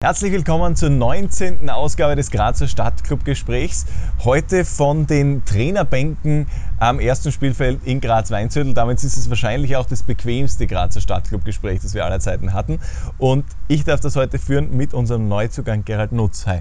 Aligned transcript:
Herzlich 0.00 0.30
willkommen 0.30 0.76
zur 0.76 0.90
19. 0.90 1.68
Ausgabe 1.70 2.14
des 2.14 2.30
Grazer 2.30 2.68
Stadtclub-Gesprächs. 2.68 3.84
Heute 4.22 4.64
von 4.64 5.08
den 5.08 5.44
Trainerbänken 5.44 6.46
am 6.78 7.00
ersten 7.00 7.32
Spielfeld 7.32 7.80
in 7.84 8.00
Graz-Weinzürtel. 8.00 8.74
Damit 8.74 9.02
ist 9.02 9.16
es 9.16 9.28
wahrscheinlich 9.28 9.74
auch 9.74 9.86
das 9.86 10.04
bequemste 10.04 10.68
Grazer 10.68 11.00
Stadtclub-Gespräch, 11.00 11.80
das 11.82 11.94
wir 11.94 12.04
aller 12.04 12.20
Zeiten 12.20 12.52
hatten. 12.52 12.78
Und 13.18 13.44
ich 13.66 13.82
darf 13.82 13.98
das 13.98 14.14
heute 14.14 14.38
führen 14.38 14.70
mit 14.76 14.94
unserem 14.94 15.26
Neuzugang 15.26 15.84
Gerald 15.84 16.12
Nutz. 16.12 16.46
Hi. 16.46 16.60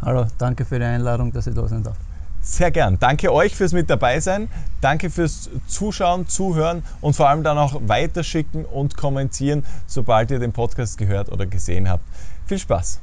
Hallo, 0.00 0.24
danke 0.38 0.64
für 0.64 0.78
die 0.78 0.86
Einladung, 0.86 1.30
dass 1.30 1.46
ich 1.46 1.54
da 1.54 1.68
sein 1.68 1.82
darf. 1.82 1.98
Sehr 2.40 2.70
gern. 2.70 2.98
Danke 2.98 3.34
euch 3.34 3.54
fürs 3.54 3.74
mit 3.74 3.90
dabei 3.90 4.20
sein. 4.20 4.48
Danke 4.80 5.10
fürs 5.10 5.50
Zuschauen, 5.66 6.26
Zuhören 6.26 6.82
und 7.02 7.14
vor 7.14 7.28
allem 7.28 7.42
dann 7.42 7.58
auch 7.58 7.82
weiterschicken 7.84 8.64
und 8.64 8.96
kommentieren, 8.96 9.66
sobald 9.86 10.30
ihr 10.30 10.38
den 10.38 10.52
Podcast 10.52 10.96
gehört 10.96 11.30
oder 11.30 11.44
gesehen 11.44 11.90
habt. 11.90 12.04
Viel 12.48 12.58
Spaß! 12.58 12.98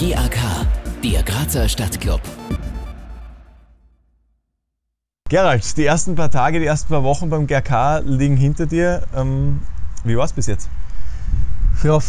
GAK, 0.00 0.36
der 1.04 1.22
Grazer 1.22 1.68
Stadtclub. 1.68 2.20
Gerald, 5.28 5.76
die 5.76 5.84
ersten 5.84 6.16
paar 6.16 6.32
Tage, 6.32 6.58
die 6.58 6.66
ersten 6.66 6.88
paar 6.88 7.04
Wochen 7.04 7.30
beim 7.30 7.46
GRK 7.46 8.00
liegen 8.00 8.36
hinter 8.36 8.66
dir. 8.66 9.04
Ähm, 9.14 9.60
wie 10.02 10.16
war 10.16 10.24
es 10.24 10.32
bis 10.32 10.48
jetzt? 10.48 10.68
Ja, 11.84 12.00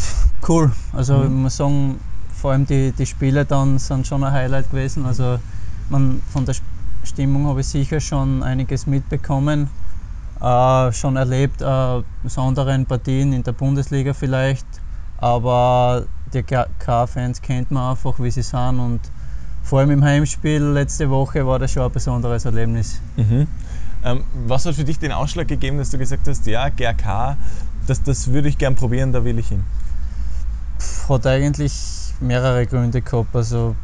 cool. 0.49 0.71
Also 0.93 1.17
mhm. 1.17 1.23
ich 1.25 1.29
muss 1.29 1.57
sagen, 1.57 1.99
vor 2.33 2.53
allem 2.53 2.65
die, 2.65 2.91
die 2.91 3.05
Spiele 3.05 3.45
dann 3.45 3.77
sind 3.77 4.07
schon 4.07 4.23
ein 4.23 4.33
Highlight 4.33 4.71
gewesen. 4.71 5.05
Also 5.05 5.37
man, 5.89 6.23
von 6.33 6.45
der 6.47 6.55
Stimmung 7.03 7.45
habe 7.45 7.61
ich 7.61 7.67
sicher 7.67 7.99
schon 7.99 8.41
einiges 8.41 8.87
mitbekommen. 8.87 9.69
Äh, 10.41 10.91
schon 10.91 11.17
erlebt, 11.17 11.61
äh, 11.61 12.01
besonderen 12.23 12.87
Partien 12.87 13.31
in 13.31 13.43
der 13.43 13.51
Bundesliga 13.51 14.15
vielleicht. 14.15 14.65
Aber 15.17 16.07
die 16.33 16.43
K-Fans 16.43 17.41
kennt 17.41 17.71
man 17.71 17.91
einfach, 17.91 18.19
wie 18.19 18.31
sie 18.31 18.41
sind 18.41 18.79
und 18.79 19.01
vor 19.63 19.79
allem 19.79 19.91
im 19.91 20.03
Heimspiel 20.03 20.61
letzte 20.61 21.09
Woche 21.09 21.45
war 21.45 21.59
das 21.59 21.71
schon 21.71 21.83
ein 21.83 21.91
besonderes 21.91 22.45
Erlebnis. 22.45 22.99
Mhm. 23.15 23.47
Ähm, 24.03 24.23
was 24.47 24.65
hat 24.65 24.75
für 24.75 24.83
dich 24.83 24.97
den 24.99 25.11
Ausschlag 25.11 25.47
gegeben, 25.47 25.77
dass 25.77 25.91
du 25.91 25.97
gesagt 25.97 26.27
hast, 26.27 26.45
ja, 26.47 26.69
GRK, 26.69 27.37
das, 27.87 28.01
das 28.03 28.31
würde 28.33 28.49
ich 28.49 28.57
gern 28.57 28.75
probieren, 28.75 29.11
da 29.11 29.23
will 29.23 29.37
ich 29.37 29.49
hin? 29.49 29.63
Hat 31.07 31.27
eigentlich 31.27 31.73
mehrere 32.19 32.65
Gründe 32.65 33.01
gehabt. 33.01 33.35
Also 33.35 33.75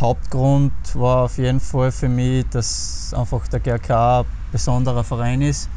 Hauptgrund 0.00 0.72
war 0.94 1.24
auf 1.24 1.38
jeden 1.38 1.60
Fall 1.60 1.92
für 1.92 2.08
mich, 2.08 2.48
dass 2.50 3.12
einfach 3.16 3.46
der 3.48 3.60
GRK 3.60 4.20
ein 4.20 4.26
besonderer 4.50 5.04
Verein 5.04 5.42
ist 5.42 5.68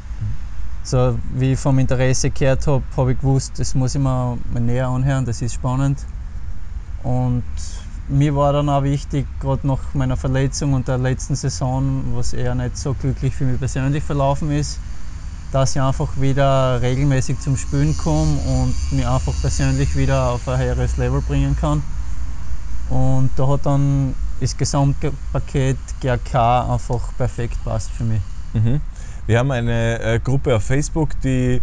so 0.83 1.17
wie 1.33 1.53
ich 1.53 1.59
vom 1.59 1.79
Interesse 1.79 2.31
gehört 2.31 2.67
habe, 2.67 2.83
habe 2.95 3.13
ich 3.13 3.19
gewusst, 3.19 3.59
das 3.59 3.75
muss 3.75 3.95
ich 3.95 4.01
mir 4.01 4.37
näher 4.59 4.88
anhören, 4.88 5.25
das 5.25 5.41
ist 5.41 5.53
spannend. 5.53 6.05
Und 7.03 7.43
mir 8.07 8.35
war 8.35 8.53
dann 8.53 8.69
auch 8.69 8.83
wichtig, 8.83 9.25
gerade 9.39 9.65
nach 9.67 9.93
meiner 9.93 10.17
Verletzung 10.17 10.73
und 10.73 10.88
der 10.88 10.97
letzten 10.97 11.35
Saison, 11.35 12.15
was 12.15 12.33
eher 12.33 12.55
nicht 12.55 12.77
so 12.77 12.93
glücklich 12.93 13.35
für 13.35 13.45
mich 13.45 13.59
persönlich 13.59 14.03
verlaufen 14.03 14.51
ist, 14.51 14.79
dass 15.51 15.75
ich 15.75 15.81
einfach 15.81 16.19
wieder 16.19 16.81
regelmäßig 16.81 17.39
zum 17.39 17.57
Spielen 17.57 17.95
komme 17.97 18.38
und 18.61 18.73
mich 18.91 19.05
einfach 19.05 19.33
persönlich 19.41 19.95
wieder 19.97 20.31
auf 20.31 20.47
ein 20.47 20.59
höheres 20.59 20.97
Level 20.97 21.21
bringen 21.21 21.55
kann. 21.55 21.81
Und 22.89 23.29
da 23.38 23.47
hat 23.47 23.66
dann 23.66 24.13
das 24.39 24.57
Gesamtpaket 24.57 25.77
GRK 26.01 26.73
einfach 26.73 27.16
perfekt 27.17 27.57
passt 27.63 27.89
für 27.91 28.03
mich. 28.03 28.21
Mhm. 28.53 28.81
Wir 29.27 29.39
haben 29.39 29.52
eine 29.52 30.00
äh, 30.02 30.19
Gruppe 30.19 30.55
auf 30.55 30.64
Facebook, 30.64 31.09
die, 31.22 31.61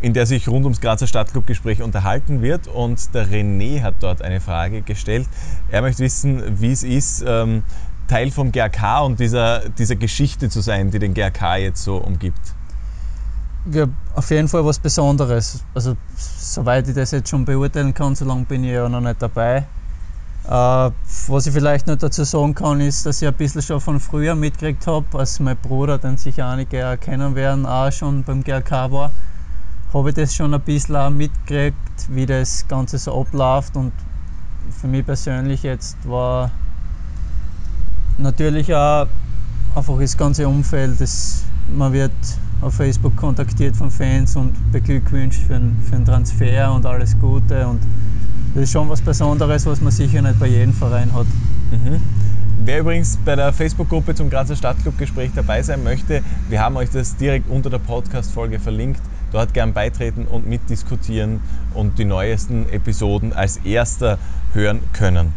in 0.00 0.12
der 0.14 0.26
sich 0.26 0.48
rund 0.48 0.64
ums 0.64 0.80
Grazer 0.80 1.06
Stadtclubgespräch 1.06 1.82
unterhalten 1.82 2.40
wird 2.40 2.68
und 2.68 3.14
der 3.14 3.28
René 3.28 3.82
hat 3.82 3.96
dort 4.00 4.22
eine 4.22 4.40
Frage 4.40 4.82
gestellt. 4.82 5.28
Er 5.70 5.82
möchte 5.82 6.02
wissen, 6.02 6.60
wie 6.60 6.72
es 6.72 6.82
ist, 6.82 7.24
ähm, 7.26 7.62
Teil 8.08 8.30
vom 8.30 8.52
GRK 8.52 9.00
und 9.00 9.18
dieser, 9.18 9.68
dieser 9.70 9.96
Geschichte 9.96 10.48
zu 10.50 10.60
sein, 10.60 10.90
die 10.90 10.98
den 10.98 11.14
GRK 11.14 11.56
jetzt 11.56 11.82
so 11.82 11.96
umgibt. 11.96 12.54
Ja, 13.72 13.86
auf 14.14 14.30
jeden 14.30 14.48
Fall 14.48 14.64
was 14.64 14.78
Besonderes. 14.78 15.64
Also, 15.74 15.96
soweit 16.16 16.86
ich 16.86 16.94
das 16.94 17.12
jetzt 17.12 17.30
schon 17.30 17.46
beurteilen 17.46 17.94
kann, 17.94 18.14
so 18.14 18.26
lange 18.26 18.44
bin 18.44 18.62
ich 18.62 18.72
ja 18.72 18.88
noch 18.88 19.00
nicht 19.00 19.22
dabei. 19.22 19.66
Äh, 20.46 20.90
was 21.28 21.46
ich 21.46 21.54
vielleicht 21.54 21.86
noch 21.86 21.96
dazu 21.96 22.22
sagen 22.24 22.54
kann, 22.54 22.80
ist, 22.80 23.06
dass 23.06 23.22
ich 23.22 23.28
ein 23.28 23.34
bisschen 23.34 23.62
schon 23.62 23.80
von 23.80 23.98
früher 23.98 24.34
mitgekriegt 24.34 24.86
habe, 24.86 25.06
als 25.18 25.40
mein 25.40 25.56
Bruder, 25.56 25.96
den 25.96 26.18
sicher 26.18 26.48
einige 26.48 26.78
erkennen 26.78 27.34
werden, 27.34 27.64
auch 27.64 27.90
schon 27.90 28.24
beim 28.24 28.44
GRK 28.44 28.92
war, 28.92 29.10
habe 29.94 30.10
ich 30.10 30.16
das 30.16 30.34
schon 30.34 30.52
ein 30.52 30.60
bisschen 30.60 30.96
auch 30.96 31.08
mitgekriegt, 31.08 31.76
wie 32.10 32.26
das 32.26 32.68
Ganze 32.68 32.98
so 32.98 33.18
abläuft. 33.18 33.74
Und 33.74 33.92
für 34.70 34.86
mich 34.86 35.06
persönlich 35.06 35.62
jetzt 35.62 35.96
war 36.06 36.50
natürlich 38.18 38.74
auch 38.74 39.06
einfach 39.74 39.98
das 39.98 40.16
ganze 40.16 40.46
Umfeld, 40.46 41.00
das, 41.00 41.44
man 41.74 41.92
wird 41.94 42.12
auf 42.60 42.74
Facebook 42.74 43.16
kontaktiert 43.16 43.76
von 43.76 43.90
Fans 43.90 44.36
und 44.36 44.52
beglückwünscht 44.72 45.42
für, 45.42 45.60
für 45.88 45.96
den 45.96 46.04
Transfer 46.04 46.72
und 46.72 46.84
alles 46.84 47.18
Gute. 47.18 47.66
Und 47.66 47.80
das 48.54 48.62
ist 48.64 48.72
schon 48.72 48.88
was 48.88 49.02
Besonderes, 49.02 49.66
was 49.66 49.80
man 49.80 49.90
sicher 49.90 50.22
nicht 50.22 50.38
bei 50.38 50.46
jedem 50.46 50.72
Verein 50.72 51.12
hat. 51.12 51.26
Mhm. 51.72 52.00
Wer 52.64 52.80
übrigens 52.80 53.18
bei 53.24 53.34
der 53.34 53.52
Facebook-Gruppe 53.52 54.14
zum 54.14 54.30
Grazer 54.30 54.54
Stadtclub-Gespräch 54.54 55.32
dabei 55.34 55.62
sein 55.62 55.82
möchte, 55.82 56.22
wir 56.48 56.60
haben 56.60 56.76
euch 56.76 56.88
das 56.88 57.16
direkt 57.16 57.48
unter 57.48 57.68
der 57.68 57.78
Podcast-Folge 57.78 58.60
verlinkt. 58.60 59.00
Dort 59.32 59.52
gern 59.52 59.72
beitreten 59.72 60.26
und 60.26 60.46
mitdiskutieren 60.46 61.40
und 61.74 61.98
die 61.98 62.04
neuesten 62.04 62.68
Episoden 62.68 63.32
als 63.32 63.56
erster 63.58 64.18
hören 64.52 64.78
können. 64.92 65.32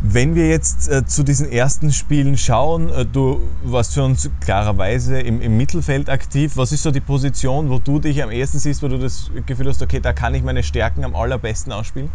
Wenn 0.00 0.34
wir 0.34 0.48
jetzt 0.48 0.90
äh, 0.90 1.06
zu 1.06 1.22
diesen 1.22 1.50
ersten 1.50 1.90
Spielen 1.90 2.36
schauen, 2.36 2.90
äh, 2.90 3.06
du 3.06 3.40
warst 3.64 3.94
für 3.94 4.04
uns 4.04 4.30
klarerweise 4.40 5.18
im, 5.20 5.40
im, 5.40 5.56
Mittelfeld 5.56 6.10
aktiv. 6.10 6.56
Was 6.56 6.72
ist 6.72 6.82
so 6.82 6.90
die 6.90 7.00
Position, 7.00 7.70
wo 7.70 7.78
du 7.78 7.98
dich 7.98 8.22
am 8.22 8.30
ehesten 8.30 8.58
siehst, 8.58 8.82
wo 8.82 8.88
du 8.88 8.98
das 8.98 9.30
Gefühl 9.46 9.68
hast, 9.68 9.80
okay, 9.82 10.00
da 10.00 10.12
kann 10.12 10.34
ich 10.34 10.42
meine 10.42 10.62
Stärken 10.62 11.02
am 11.02 11.16
allerbesten 11.16 11.72
ausspielen? 11.72 12.10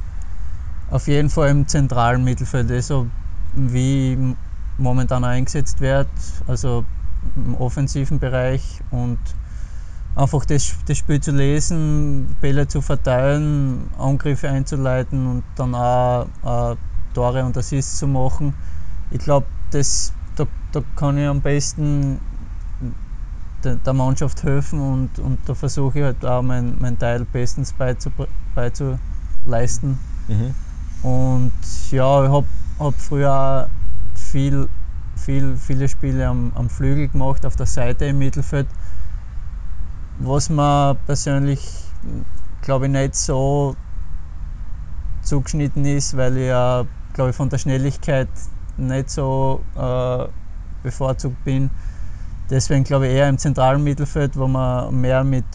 Auf 0.92 1.08
jeden 1.08 1.30
Fall 1.30 1.50
im 1.50 1.68
zentralen 1.68 2.24
Mittelfeld, 2.24 2.70
also 2.70 3.08
wie 3.56 4.36
momentan 4.78 5.24
eingesetzt 5.24 5.82
wird, 5.82 6.08
also 6.48 6.86
im 7.36 7.56
offensiven 7.56 8.20
Bereich 8.20 8.62
und 8.92 9.18
einfach 10.16 10.46
das, 10.46 10.76
das 10.86 10.98
Spiel 10.98 11.20
zu 11.20 11.32
lesen, 11.32 12.36
Bälle 12.42 12.68
zu 12.68 12.82
verteilen, 12.82 13.90
Angriffe 13.98 14.50
einzuleiten 14.50 15.28
und 15.28 15.44
dann 15.56 15.74
auch 15.74 16.28
äh, 16.44 16.76
Tore 17.14 17.44
und 17.44 17.58
Assists 17.58 17.98
zu 17.98 18.08
machen. 18.08 18.54
Ich 19.12 19.20
glaube, 19.20 19.46
da, 19.72 19.82
da 20.72 20.82
kann 20.96 21.18
ich 21.18 21.28
am 21.28 21.42
besten 21.42 22.20
der, 23.64 23.94
Mannschaft 23.94 24.44
helfen 24.44 24.80
und, 24.80 25.20
und 25.20 25.38
da 25.46 25.54
versuche 25.54 26.00
ich 26.00 26.06
halt 26.06 26.26
auch 26.26 26.42
meinen 26.42 26.78
mein 26.80 26.98
Teil 26.98 27.26
bestens 27.26 27.72
beizu, 27.74 28.10
beizuleisten. 28.56 29.98
Mhm. 30.28 30.54
Und 31.04 31.52
ja, 31.92 32.26
ich 32.26 32.32
habe 32.32 32.48
hab 32.80 32.94
früher 33.00 33.32
auch 33.32 34.20
viel, 34.20 34.68
viel, 35.16 35.56
viele 35.58 35.88
Spiele 35.88 36.28
am, 36.28 36.52
am 36.56 36.70
Flügel 36.70 37.08
gemacht, 37.10 37.46
auf 37.46 37.56
der 37.56 37.66
Seite 37.66 38.06
im 38.06 38.20
Mittelfeld, 38.20 38.68
was 40.20 40.50
mir 40.50 40.96
persönlich, 41.06 41.62
glaube 42.62 42.86
ich, 42.86 42.92
nicht 42.92 43.16
so 43.16 43.76
zugeschnitten 45.24 45.86
ist, 45.86 46.18
weil 46.18 46.38
ich 46.38 46.48
ja 46.48 46.86
glaube 47.14 47.32
ich, 47.32 47.36
von 47.36 47.50
der 47.50 47.58
Schnelligkeit 47.58 48.30
nicht 48.78 49.10
so 49.10 49.62
äh, 49.76 50.26
bevorzugt 50.84 51.44
bin. 51.44 51.70
Deswegen 52.50 52.84
glaube 52.84 53.08
ich 53.08 53.14
eher 53.14 53.30
im 53.30 53.38
zentralen 53.38 53.84
Mittelfeld, 53.84 54.36
wo 54.36 54.48
man 54.48 54.94
mehr 55.00 55.24
mit, 55.24 55.46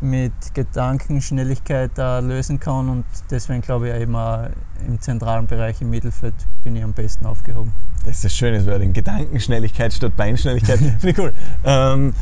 mit 0.00 0.32
Gedankenschnelligkeit 0.54 1.90
äh, 1.98 2.20
lösen 2.20 2.58
kann 2.58 2.88
und 2.88 3.04
deswegen 3.30 3.60
glaube 3.60 3.90
ich 3.90 4.00
eben 4.00 4.16
auch 4.16 4.48
im 4.86 5.00
zentralen 5.00 5.46
Bereich 5.46 5.82
im 5.82 5.90
Mittelfeld 5.90 6.34
bin 6.64 6.76
ich 6.76 6.82
am 6.82 6.94
besten 6.94 7.26
aufgehoben. 7.26 7.72
Das 8.04 8.16
ist 8.16 8.24
das 8.24 8.34
schöne 8.34 8.64
Wort, 8.64 8.80
in 8.80 8.94
Gedankenschnelligkeit 8.94 9.92
statt 9.92 10.16
Beinschnelligkeit. 10.16 10.78
Finde 11.00 11.10
ich 11.10 11.18
cool. 11.18 11.34
Ähm, 11.64 12.14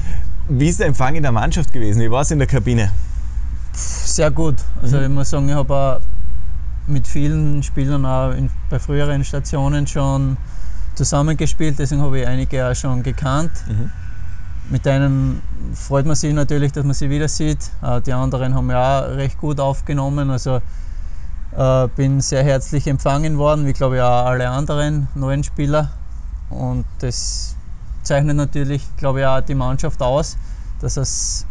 wie 0.49 0.69
ist 0.69 0.81
der 0.81 0.88
Empfang 0.88 1.14
in 1.14 1.23
der 1.23 1.31
Mannschaft 1.32 1.73
gewesen? 1.73 2.00
Wie 2.02 2.11
war 2.11 2.23
es 2.23 2.31
in 2.32 2.38
der 2.38 2.49
Kabine? 2.49 2.91
Sehr 3.73 4.32
gut. 4.32 4.56
Also 4.82 4.97
mhm. 4.97 5.02
ich 5.05 5.08
muss 5.11 5.31
sagen, 5.31 5.49
ich 5.49 5.55
habe 5.55 6.00
mit 6.88 7.06
vielen 7.06 7.62
Spielern 7.62 8.05
auch 8.05 8.32
in, 8.32 8.50
bei 8.70 8.79
früheren 8.79 9.25
Stationen 9.25 9.87
schon 9.87 10.37
zusammengespielt, 10.94 11.79
deswegen 11.79 12.02
habe 12.02 12.20
ich 12.20 12.26
einige 12.26 12.69
auch 12.69 12.75
schon 12.75 13.02
gekannt. 13.02 13.52
Mhm. 13.67 13.90
Mit 14.70 14.85
denen 14.85 15.40
freut 15.75 16.05
man 16.05 16.17
sich 16.17 16.35
natürlich, 16.35 16.73
dass 16.73 16.85
man 16.85 16.94
sie 16.94 17.08
wieder 17.08 17.29
sieht. 17.29 17.70
Äh, 17.82 18.00
die 18.02 18.12
anderen 18.12 18.55
haben 18.55 18.70
ja 18.70 19.00
auch 19.00 19.17
recht 19.17 19.38
gut 19.38 19.61
aufgenommen. 19.61 20.31
Also 20.31 20.61
äh, 21.56 21.88
bin 21.96 22.20
sehr 22.20 22.43
herzlich 22.43 22.87
empfangen 22.87 23.38
worden, 23.38 23.67
wie 23.67 23.73
glaube 23.73 23.96
ich 23.96 24.02
auch 24.02 24.26
alle 24.26 24.49
anderen 24.50 25.08
neuen 25.14 25.44
Spieler. 25.44 25.90
Und 26.50 26.85
das 26.99 27.56
zeichnet 28.02 28.37
natürlich, 28.37 28.82
glaube 28.96 29.20
ich, 29.20 29.26
auch 29.26 29.40
die 29.40 29.55
Mannschaft 29.55 30.02
aus, 30.02 30.37
dass 30.81 30.96
es 30.96 31.46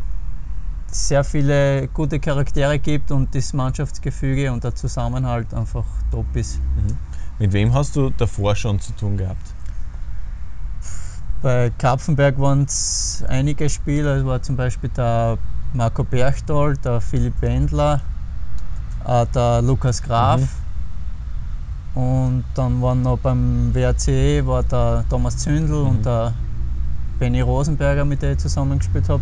sehr 0.98 1.24
viele 1.24 1.88
gute 1.90 2.20
Charaktere 2.20 2.80
gibt 2.80 3.12
und 3.12 3.34
das 3.36 3.54
Mannschaftsgefüge 3.54 4.52
und 4.52 4.64
der 4.64 4.76
Zusammenhalt 4.76 5.54
einfach 5.54 5.86
top 6.12 6.26
ist. 6.36 6.60
Mhm. 6.60 6.98
Mit 7.40 7.54
wem 7.54 7.74
hast 7.74 7.96
du 7.96 8.10
davor 8.10 8.56
schon 8.56 8.80
zu 8.80 8.92
tun 8.94 9.18
gehabt? 9.18 9.42
Bei 11.44 11.70
Kapfenberg 11.78 12.40
waren 12.40 12.64
es 12.64 13.24
einige 13.28 13.70
Spieler, 13.70 14.18
es 14.18 14.26
war 14.26 14.42
zum 14.42 14.56
Beispiel 14.56 14.90
der 14.90 15.38
Marco 15.74 16.04
Berchtold, 16.04 16.84
der 16.84 17.00
Philipp 17.00 17.40
Wendler, 17.42 18.02
äh, 19.06 19.26
der 19.28 19.62
Lukas 19.62 20.02
Graf. 20.02 20.42
Mhm. 20.42 20.48
Und 22.02 22.44
dann 22.56 22.82
waren 22.82 23.02
noch 23.04 23.18
beim 23.18 23.74
WRC 23.74 24.46
war 24.46 24.64
der 24.64 25.04
Thomas 25.10 25.38
Zündl 25.38 25.84
mhm. 25.84 25.90
und 25.90 26.06
der 26.06 26.34
Benny 27.20 27.42
Rosenberger, 27.42 28.06
mit 28.06 28.22
dem 28.22 28.34
ich 28.34 28.38
zusammengespielt 28.40 29.10
habe. 29.10 29.22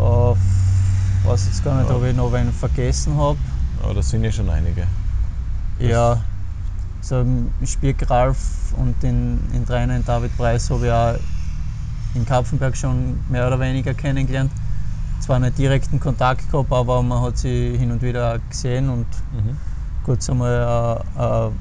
Ich 0.00 1.28
weiß 1.28 1.46
jetzt 1.46 1.62
gar 1.62 1.80
nicht, 1.80 1.90
ob 1.90 2.02
ich 2.04 2.16
noch 2.16 2.32
einen 2.32 2.52
vergessen 2.52 3.16
habe. 3.16 3.38
Aber 3.82 3.94
das 3.94 4.08
sind 4.08 4.24
ja 4.24 4.32
schon 4.32 4.48
einige. 4.48 4.86
Ja, 5.78 6.22
so 7.02 7.20
im 7.20 7.50
Spiel 7.64 7.94
Ralf 8.08 8.72
und 8.76 9.02
den, 9.02 9.40
den 9.52 9.66
Trainer 9.66 9.96
in 9.96 10.04
David 10.04 10.36
Preis 10.36 10.70
habe 10.70 10.86
ich 10.86 10.92
auch 10.92 11.16
in 12.14 12.26
Kapfenberg 12.26 12.76
schon 12.76 13.18
mehr 13.28 13.46
oder 13.46 13.60
weniger 13.60 13.94
kennengelernt. 13.94 14.50
Zwar 15.20 15.38
nicht 15.38 15.58
direkten 15.58 16.00
Kontakt 16.00 16.50
gehabt, 16.50 16.72
aber 16.72 17.02
man 17.02 17.22
hat 17.22 17.38
sie 17.38 17.76
hin 17.76 17.92
und 17.92 18.02
wieder 18.02 18.38
gesehen 18.48 18.88
und 18.88 19.06
mhm. 19.32 19.56
kurz 20.04 20.28
einmal 20.30 21.02
ein, 21.14 21.22
ein 21.22 21.52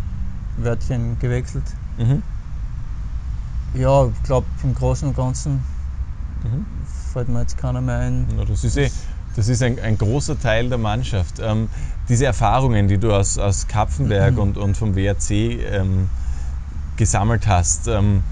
Wörtchen 0.64 1.20
gewechselt. 1.20 1.66
Mhm. 1.98 2.24
Ja, 3.74 4.08
ich 4.08 4.24
glaube 4.24 4.48
im 4.64 4.74
Großen 4.74 5.10
und 5.10 5.16
Ganzen 5.16 5.64
mhm. 6.44 6.66
Fällt 7.10 7.30
mir 7.30 7.42
jetzt 7.42 7.58
keiner 7.58 7.82
mehr 7.82 7.98
ein. 7.98 8.28
Ja, 8.38 8.46
das 8.46 8.64
ist 8.64 8.78
eh 8.78 8.90
das 9.36 9.48
ist 9.48 9.62
ein, 9.64 9.80
ein 9.80 9.98
großer 9.98 10.40
Teil 10.40 10.70
der 10.70 10.78
Mannschaft. 10.78 11.40
Ähm, 11.40 11.70
diese 12.10 12.26
Erfahrungen, 12.26 12.88
die 12.88 12.98
du 12.98 13.14
aus, 13.14 13.38
aus 13.38 13.68
Kapfenberg 13.68 14.34
mhm. 14.34 14.40
und, 14.40 14.58
und 14.58 14.76
vom 14.76 14.96
WRC 14.96 15.32
ähm, 15.32 16.10
gesammelt 16.98 17.48
hast, 17.48 17.88
ähm, 17.88 18.24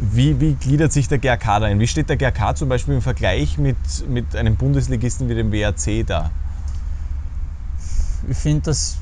wie, 0.00 0.40
wie, 0.40 0.54
gliedert 0.54 0.92
sich 0.92 1.08
der 1.08 1.18
GRK 1.18 1.60
da 1.60 1.66
ein? 1.66 1.78
Wie 1.78 1.86
steht 1.86 2.08
der 2.08 2.16
GRK 2.16 2.56
zum 2.56 2.68
Beispiel 2.68 2.94
im 2.94 3.00
Vergleich 3.00 3.58
mit, 3.58 3.76
mit 4.08 4.34
einem 4.34 4.56
Bundesligisten 4.56 5.28
wie 5.28 5.34
dem 5.34 5.52
WRC 5.52 6.04
da? 6.06 6.30
Ich 8.28 8.36
finde, 8.36 8.62
dass 8.62 8.98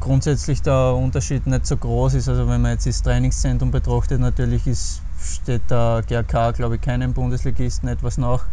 grundsätzlich 0.00 0.62
der 0.62 0.94
Unterschied 0.94 1.46
nicht 1.46 1.66
so 1.66 1.76
groß 1.76 2.14
ist. 2.14 2.28
Also 2.28 2.48
wenn 2.48 2.60
man 2.60 2.72
jetzt 2.72 2.86
das 2.86 3.02
Trainingszentrum 3.02 3.70
betrachtet, 3.70 4.20
natürlich 4.20 4.66
ist, 4.66 5.00
steht 5.24 5.70
der 5.70 6.02
GRK, 6.06 6.52
glaube 6.52 6.76
ich, 6.76 6.80
keinem 6.80 7.12
Bundesligisten 7.12 7.88
etwas 7.88 8.18
nach. 8.18 8.44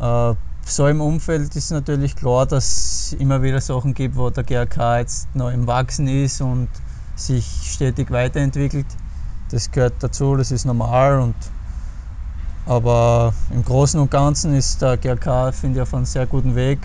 Äh, 0.00 0.34
so 0.64 0.86
im 0.86 1.00
Umfeld 1.00 1.54
ist 1.56 1.70
natürlich 1.70 2.14
klar, 2.14 2.46
dass 2.46 3.10
es 3.10 3.12
immer 3.14 3.42
wieder 3.42 3.60
Sachen 3.60 3.94
gibt, 3.94 4.16
wo 4.16 4.30
der 4.30 4.44
GRK 4.44 4.98
jetzt 4.98 5.34
noch 5.34 5.50
im 5.50 5.66
Wachsen 5.66 6.06
ist 6.06 6.40
und 6.40 6.68
sich 7.16 7.46
stetig 7.64 8.10
weiterentwickelt. 8.10 8.86
Das 9.50 9.70
gehört 9.70 9.94
dazu, 10.00 10.36
das 10.36 10.50
ist 10.50 10.64
normal. 10.64 11.20
Und, 11.20 11.34
aber 12.66 13.34
im 13.50 13.64
Großen 13.64 14.00
und 14.00 14.10
Ganzen 14.10 14.54
ist 14.54 14.80
der 14.82 14.96
GRK, 14.96 15.52
finde 15.52 15.78
ich, 15.78 15.82
auf 15.82 15.94
einem 15.94 16.04
sehr 16.04 16.26
guten 16.26 16.54
Weg. 16.54 16.78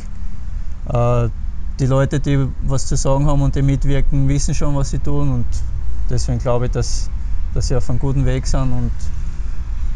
Äh, 0.90 1.30
die 1.80 1.86
Leute, 1.86 2.20
die 2.20 2.48
was 2.64 2.88
zu 2.88 2.96
sagen 2.96 3.28
haben 3.28 3.42
und 3.42 3.56
die 3.56 3.62
mitwirken, 3.62 4.28
wissen 4.28 4.56
schon, 4.56 4.76
was 4.76 4.90
sie 4.90 5.00
tun. 5.00 5.32
Und 5.32 5.46
deswegen 6.10 6.40
glaube 6.40 6.66
ich, 6.66 6.72
dass, 6.72 7.10
dass 7.54 7.68
sie 7.68 7.76
auf 7.76 7.90
einem 7.90 8.00
guten 8.00 8.26
Weg 8.26 8.48
sind 8.48 8.72
und, 8.72 8.92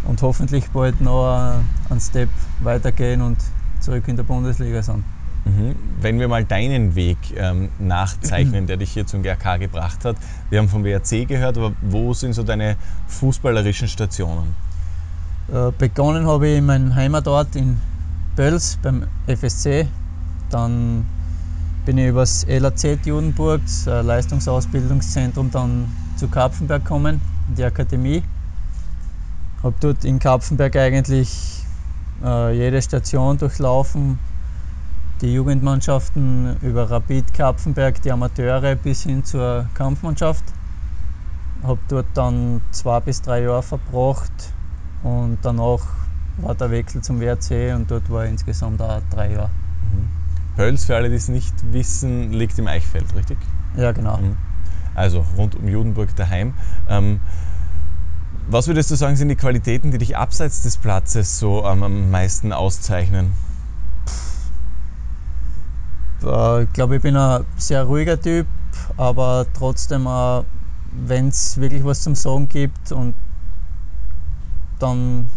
und 0.05 0.21
hoffentlich 0.21 0.69
bald 0.71 0.99
noch 1.01 1.61
einen 1.89 1.99
Step 1.99 2.29
weitergehen 2.61 3.21
und 3.21 3.37
zurück 3.79 4.07
in 4.07 4.15
der 4.15 4.23
Bundesliga 4.23 4.81
sind. 4.81 5.03
Mhm. 5.45 5.75
Wenn 5.99 6.19
wir 6.19 6.27
mal 6.27 6.45
deinen 6.45 6.95
Weg 6.95 7.17
ähm, 7.35 7.69
nachzeichnen, 7.79 8.65
der 8.67 8.77
dich 8.77 8.91
hier 8.91 9.05
zum 9.07 9.23
GRK 9.23 9.57
gebracht 9.57 10.05
hat. 10.05 10.15
Wir 10.49 10.59
haben 10.59 10.69
vom 10.69 10.83
WRC 10.83 11.27
gehört, 11.27 11.57
aber 11.57 11.73
wo 11.81 12.13
sind 12.13 12.33
so 12.33 12.43
deine 12.43 12.77
fußballerischen 13.07 13.87
Stationen? 13.87 14.55
Äh, 15.51 15.71
begonnen 15.77 16.27
habe 16.27 16.47
ich 16.47 16.57
in 16.59 16.65
meinem 16.65 16.95
Heimatort 16.95 17.55
in 17.55 17.77
Böls 18.35 18.77
beim 18.81 19.07
FSC. 19.27 19.87
Dann 20.49 21.05
bin 21.85 21.97
ich 21.97 22.07
übers 22.07 22.45
LAZ 22.47 22.83
Judenburg, 23.05 23.61
das 23.65 23.85
Leistungsausbildungszentrum, 23.85 25.49
dann 25.51 25.89
zu 26.15 26.27
Kapfenberg 26.27 26.83
gekommen, 26.83 27.19
in 27.49 27.55
die 27.55 27.63
Akademie. 27.63 28.23
Habe 29.63 29.75
dort 29.79 30.05
in 30.05 30.19
Kapfenberg 30.19 30.75
eigentlich 30.75 31.65
äh, 32.23 32.55
jede 32.55 32.81
Station 32.81 33.37
durchlaufen. 33.37 34.19
Die 35.21 35.33
Jugendmannschaften 35.33 36.57
über 36.61 36.89
Rapid 36.89 37.33
Kapfenberg, 37.33 38.01
die 38.01 38.11
Amateure 38.11 38.75
bis 38.75 39.03
hin 39.03 39.23
zur 39.23 39.67
Kampfmannschaft. 39.73 40.43
Habe 41.63 41.79
dort 41.89 42.07
dann 42.15 42.61
zwei 42.71 42.99
bis 42.99 43.21
drei 43.21 43.43
Jahre 43.43 43.61
verbracht 43.61 44.53
und 45.03 45.37
danach 45.43 45.79
war 46.37 46.55
der 46.55 46.71
Wechsel 46.71 47.01
zum 47.01 47.19
WRC 47.19 47.75
und 47.75 47.89
dort 47.91 48.09
war 48.09 48.25
insgesamt 48.25 48.81
auch 48.81 49.01
drei 49.11 49.33
Jahre. 49.33 49.49
Mhm. 49.49 50.20
Pölz, 50.55 50.85
für 50.85 50.95
alle, 50.95 51.09
die 51.09 51.15
es 51.15 51.27
nicht 51.27 51.53
wissen, 51.71 52.31
liegt 52.31 52.57
im 52.59 52.67
Eichfeld, 52.67 53.15
richtig? 53.15 53.37
Ja, 53.75 53.91
genau. 53.91 54.17
Mhm. 54.17 54.35
Also 54.93 55.25
rund 55.37 55.55
um 55.55 55.67
Judenburg 55.67 56.15
daheim. 56.15 56.53
Ähm, 56.87 57.19
was 58.49 58.67
würdest 58.67 58.91
du 58.91 58.95
sagen, 58.95 59.15
sind 59.15 59.29
die 59.29 59.35
Qualitäten, 59.35 59.91
die 59.91 59.97
dich 59.97 60.17
abseits 60.17 60.61
des 60.61 60.77
Platzes 60.77 61.39
so 61.39 61.63
am 61.63 62.11
meisten 62.11 62.51
auszeichnen? 62.51 63.31
Ich 66.19 66.73
glaube, 66.73 66.97
ich 66.97 67.01
bin 67.01 67.15
ein 67.15 67.45
sehr 67.57 67.83
ruhiger 67.83 68.19
Typ, 68.19 68.45
aber 68.97 69.47
trotzdem, 69.53 70.07
wenn 70.91 71.29
es 71.29 71.57
wirklich 71.57 71.83
was 71.83 72.03
zum 72.03 72.13
Sagen 72.13 72.47
gibt 72.47 72.91
und 72.91 73.15
dann, 74.77 75.27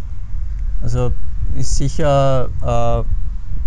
also 0.83 1.13
ist 1.57 1.77
sicher, 1.77 2.49
äh, 2.63 3.24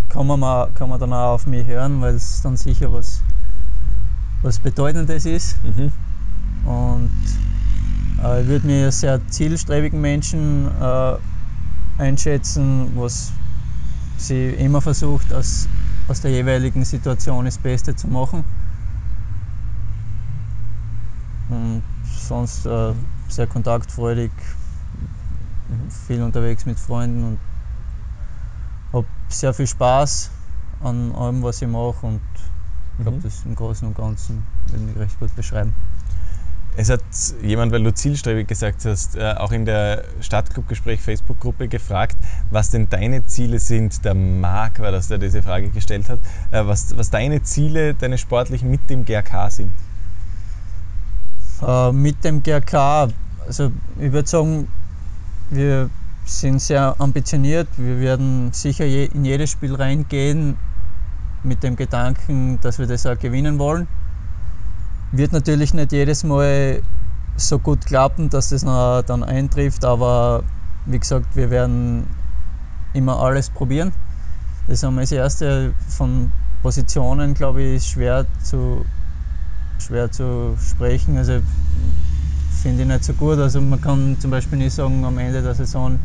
kann, 0.09 0.27
man 0.27 0.39
mal, 0.39 0.69
kann 0.75 0.89
man 0.89 1.00
dann 1.00 1.13
auch 1.13 1.33
auf 1.33 1.48
mich 1.48 1.65
hören, 1.65 2.01
weil 2.01 2.15
es 2.15 2.42
dann 2.42 2.57
sicher 2.57 2.92
was, 2.92 3.21
was 4.42 4.59
Bedeutendes 4.59 5.25
ist. 5.25 5.57
Mhm. 5.63 5.92
Und 6.65 7.12
äh, 8.24 8.42
ich 8.42 8.48
würde 8.48 8.68
mich 8.68 8.83
als 8.83 9.00
sehr 9.01 9.19
zielstrebigen 9.30 10.01
Menschen 10.01 10.69
äh, 10.81 11.18
einschätzen, 11.98 12.92
was 12.95 13.31
sie 14.18 14.50
immer 14.50 14.81
versucht, 14.81 15.33
aus, 15.33 15.68
aus 16.07 16.21
der 16.21 16.31
jeweiligen 16.31 16.83
Situation 16.86 17.45
das 17.45 17.57
Beste 17.57 17.95
zu 17.95 18.07
machen. 18.07 18.44
Und 21.49 21.81
sonst 22.28 22.66
äh, 22.66 22.94
sehr 23.30 23.47
kontaktfreudig, 23.47 24.31
viel 26.07 26.21
unterwegs 26.21 26.66
mit 26.66 26.80
Freunden 26.80 27.23
und 27.23 27.37
sehr 29.30 29.54
viel 29.54 29.68
Spaß 29.68 30.31
an 30.81 31.14
allem, 31.14 31.44
was 31.44 31.62
ich 31.62 31.68
mache 31.68 32.06
und 32.06 32.22
ich 32.98 33.04
glaube, 33.04 33.18
mhm. 33.18 33.24
das 33.24 33.46
im 33.46 33.56
Großen 33.56 33.88
und 33.88 33.96
Ganzen 33.96 34.44
würde 34.68 34.84
mich 34.86 34.98
recht 34.98 35.19
gut 35.19 35.36
beschreiben. 35.36 35.74
Es 36.80 36.92
hat 36.92 37.02
jemand, 37.42 37.72
weil 37.72 37.81
du 37.81 37.92
zielstrebig 37.92 38.48
gesagt 38.48 38.86
hast, 38.86 39.16
äh, 39.16 39.34
auch 39.34 39.52
in 39.52 39.66
der 39.66 40.04
Stadtclub-Gespräch 40.22 41.02
Facebook-Gruppe 41.02 41.68
gefragt, 41.68 42.16
was 42.52 42.69
denn 42.69 42.88
deine 42.88 43.26
Ziele 43.26 43.60
sind. 43.60 44.06
Der 44.06 44.14
Marc 44.14 44.80
war 44.80 44.92
das, 44.92 45.07
der 45.07 45.18
diese 45.18 45.42
Frage 45.42 45.69
gestellt 45.69 46.07
hat. 46.07 46.19
Äh, 46.52 46.68
was, 46.68 46.96
was 46.96 47.10
deine 47.10 47.42
Ziele, 47.42 47.96
deine 47.96 48.19
sportlichen 48.19 48.69
mit 48.69 48.92
dem 48.92 49.06
GRK 49.06 49.50
sind? 49.50 49.72
Äh, 51.66 51.92
mit 51.94 52.24
dem 52.24 52.44
GRK, 52.44 53.10
also 53.48 53.72
ich 54.00 54.12
würde 54.12 54.30
sagen, 54.30 54.68
wir 55.50 55.90
sind 56.28 56.62
sehr 56.62 56.96
ambitioniert. 57.00 57.68
Wir 57.78 58.00
werden 58.00 58.52
sicher 58.54 58.86
je, 58.86 59.06
in 59.06 59.26
jedes 59.26 59.50
Spiel 59.50 59.76
reingehen 59.76 60.57
mit 61.44 61.64
dem 61.64 61.76
Gedanken, 61.76 62.60
dass 62.62 62.80
wir 62.80 62.88
das 62.88 63.06
auch 63.06 63.18
gewinnen 63.18 63.60
wollen 63.60 63.88
wird 65.12 65.31
natürlich 65.31 65.74
nicht 65.74 65.92
jedes 65.92 66.24
Mal 66.24 66.81
so 67.38 67.60
gut 67.60 67.86
klappen, 67.86 68.30
dass 68.30 68.50
das 68.50 68.64
dann 68.64 69.24
eintrifft, 69.24 69.86
aber 69.86 70.44
wie 70.86 71.00
gesagt, 71.00 71.36
wir 71.36 71.50
werden 71.50 72.06
immer 72.94 73.19
alles 73.19 73.50
probieren. 73.50 73.92
Das 74.68 74.80
ist 74.80 74.84
einmal 74.84 75.04
das 75.04 75.12
Erste. 75.12 75.74
Von 75.90 76.31
Positionen, 76.62 77.34
glaube 77.34 77.62
ich, 77.62 77.76
ist 77.78 77.90
schwer 77.90 78.26
zu, 78.44 78.86
schwer 79.80 80.12
zu 80.12 80.57
sprechen. 80.60 81.18
Also 81.18 81.40
finde 82.62 82.81
ich 82.81 82.88
nicht 82.88 83.04
so 83.04 83.14
gut. 83.14 83.38
Also 83.38 83.62
man 83.62 83.80
kann 83.80 84.18
zum 84.19 84.31
Beispiel 84.31 84.57
nicht 84.57 84.74
sagen, 84.74 85.06
am 85.06 85.18
Ende 85.18 85.42
der 85.42 85.56
Saison 85.56 86.00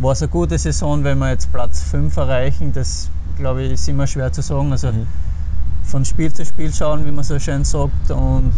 war 0.00 0.12
es 0.12 0.22
eine 0.22 0.30
gute 0.30 0.58
Saison, 0.58 1.04
wenn 1.04 1.18
wir 1.18 1.30
jetzt 1.30 1.52
Platz 1.52 1.82
5 1.82 2.16
erreichen. 2.16 2.72
Das 2.72 3.08
glaube 3.36 3.62
ich 3.62 3.72
ist 3.72 3.88
immer 3.88 4.06
schwer 4.06 4.32
zu 4.32 4.42
sagen. 4.42 4.72
Also 4.72 4.92
mhm 4.92 5.06
von 5.84 6.04
Spiel 6.04 6.32
zu 6.32 6.44
Spiel 6.44 6.72
schauen, 6.72 7.06
wie 7.06 7.12
man 7.12 7.24
so 7.24 7.38
schön 7.38 7.64
sagt. 7.64 8.10
Und 8.10 8.52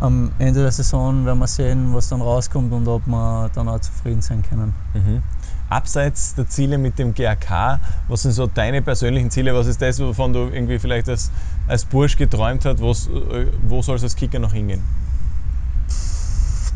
am 0.00 0.32
Ende 0.38 0.62
der 0.62 0.72
Saison 0.72 1.24
werden 1.24 1.38
wir 1.38 1.46
sehen, 1.46 1.94
was 1.94 2.08
dann 2.08 2.20
rauskommt 2.20 2.72
und 2.72 2.88
ob 2.88 3.06
wir 3.06 3.50
dann 3.54 3.68
auch 3.68 3.80
zufrieden 3.80 4.22
sein 4.22 4.42
können. 4.42 4.74
Mhm. 4.94 5.22
abseits 5.68 6.34
der 6.34 6.48
Ziele 6.48 6.76
mit 6.76 6.98
dem 6.98 7.14
GAK, 7.14 7.78
was 8.08 8.22
sind 8.22 8.32
so 8.32 8.46
deine 8.46 8.82
persönlichen 8.82 9.30
Ziele? 9.30 9.54
Was 9.54 9.66
ist 9.66 9.80
das, 9.80 10.00
wovon 10.00 10.32
du 10.32 10.48
irgendwie 10.48 10.78
vielleicht 10.78 11.08
als, 11.08 11.30
als 11.66 11.84
Bursch 11.84 12.16
geträumt 12.16 12.64
hast? 12.64 12.80
Äh, 12.80 13.46
wo 13.62 13.80
soll 13.80 13.96
es 13.96 14.02
als 14.02 14.16
Kicker 14.16 14.38
noch 14.38 14.52
hingehen? 14.52 14.82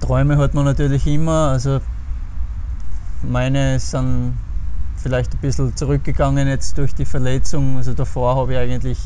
Träume 0.00 0.38
hat 0.38 0.54
man 0.54 0.64
natürlich 0.64 1.06
immer. 1.06 1.48
Also 1.48 1.80
meine 3.22 3.80
sind 3.80 4.36
vielleicht 4.96 5.34
ein 5.34 5.38
bisschen 5.38 5.76
zurückgegangen 5.76 6.48
jetzt 6.48 6.78
durch 6.78 6.94
die 6.94 7.04
Verletzung. 7.04 7.76
Also 7.76 7.94
davor 7.94 8.36
habe 8.36 8.52
ich 8.52 8.58
eigentlich 8.58 8.98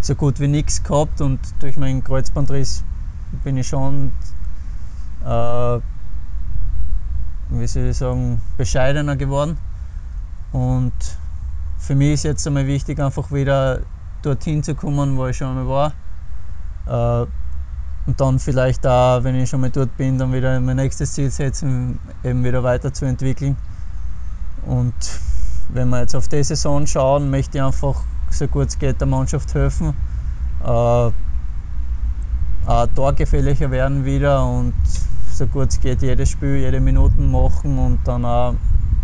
so 0.00 0.14
gut 0.14 0.40
wie 0.40 0.48
nichts 0.48 0.82
gehabt 0.82 1.20
und 1.20 1.40
durch 1.60 1.76
meinen 1.76 2.02
Kreuzbandriss 2.02 2.84
bin 3.44 3.56
ich 3.56 3.68
schon, 3.68 4.12
äh, 5.24 5.78
wie 7.50 7.66
soll 7.66 7.84
ich 7.84 7.96
sagen, 7.96 8.40
bescheidener 8.56 9.16
geworden. 9.16 9.58
Und 10.52 10.92
für 11.78 11.94
mich 11.94 12.14
ist 12.14 12.24
jetzt 12.24 12.46
einmal 12.46 12.66
wichtig, 12.66 13.00
einfach 13.00 13.30
wieder 13.30 13.80
dorthin 14.22 14.62
zu 14.62 14.74
kommen, 14.74 15.16
wo 15.16 15.26
ich 15.26 15.36
schon 15.36 15.56
einmal 15.56 15.92
war. 16.86 17.22
Äh, 17.22 17.26
und 18.06 18.20
dann 18.20 18.38
vielleicht 18.38 18.86
auch, 18.86 19.24
wenn 19.24 19.34
ich 19.34 19.50
schon 19.50 19.60
mal 19.60 19.70
dort 19.70 19.96
bin, 19.96 20.18
dann 20.18 20.32
wieder 20.32 20.60
mein 20.60 20.76
nächstes 20.76 21.12
Ziel 21.12 21.30
setzen, 21.30 21.98
eben 22.22 22.44
wieder 22.44 22.62
weiterzuentwickeln. 22.62 23.56
Und 24.64 24.94
wenn 25.68 25.88
wir 25.88 26.00
jetzt 26.00 26.14
auf 26.14 26.28
die 26.28 26.42
Saison 26.42 26.86
schauen, 26.86 27.30
möchte 27.30 27.58
ich 27.58 27.64
einfach 27.64 28.02
so 28.30 28.46
gut 28.46 28.68
es 28.68 28.78
geht 28.78 29.00
der 29.00 29.08
Mannschaft 29.08 29.54
helfen, 29.54 29.94
äh, 30.62 31.10
auch 32.66 32.86
torgefährlicher 32.94 33.70
werden 33.70 34.04
wieder 34.04 34.44
und 34.46 34.74
so 35.32 35.46
gut 35.46 35.68
es 35.68 35.80
geht 35.80 36.02
jedes 36.02 36.30
Spiel, 36.30 36.56
jede 36.56 36.80
Minute 36.80 37.20
machen 37.20 37.78
und 37.78 37.98
dann 38.04 38.24
auch 38.24 38.54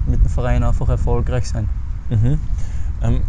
mit 0.07 0.21
dem 0.21 0.29
Verein 0.29 0.63
einfach 0.63 0.89
erfolgreich 0.89 1.49
sein. 1.49 1.69
Mhm. 2.11 2.41
Ähm, 3.03 3.21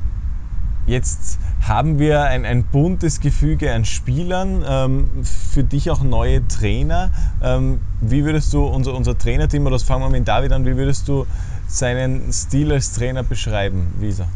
jetzt 0.87 1.39
haben 1.67 1.97
wir 1.97 2.23
ein, 2.23 2.45
ein 2.45 2.63
buntes 2.65 3.21
Gefüge 3.21 3.73
an 3.73 3.85
Spielern, 3.85 4.63
ähm, 4.67 5.23
für 5.23 5.63
dich 5.63 5.89
auch 5.91 6.03
neue 6.03 6.45
Trainer. 6.47 7.09
Ähm, 7.41 7.79
wie 8.01 8.25
würdest 8.25 8.53
du 8.53 8.65
unser, 8.65 8.93
unser 8.93 9.17
Trainerteam, 9.17 9.63
oder 9.63 9.75
das 9.75 9.83
fangen 9.83 10.03
wir 10.03 10.09
mit 10.09 10.27
David 10.27 10.51
an, 10.51 10.65
wie 10.65 10.75
würdest 10.75 11.07
du 11.07 11.25
seinen 11.67 12.33
Stil 12.33 12.71
als 12.71 12.93
Trainer 12.93 13.23
beschreiben, 13.23 13.93
Wieser? 13.99 14.27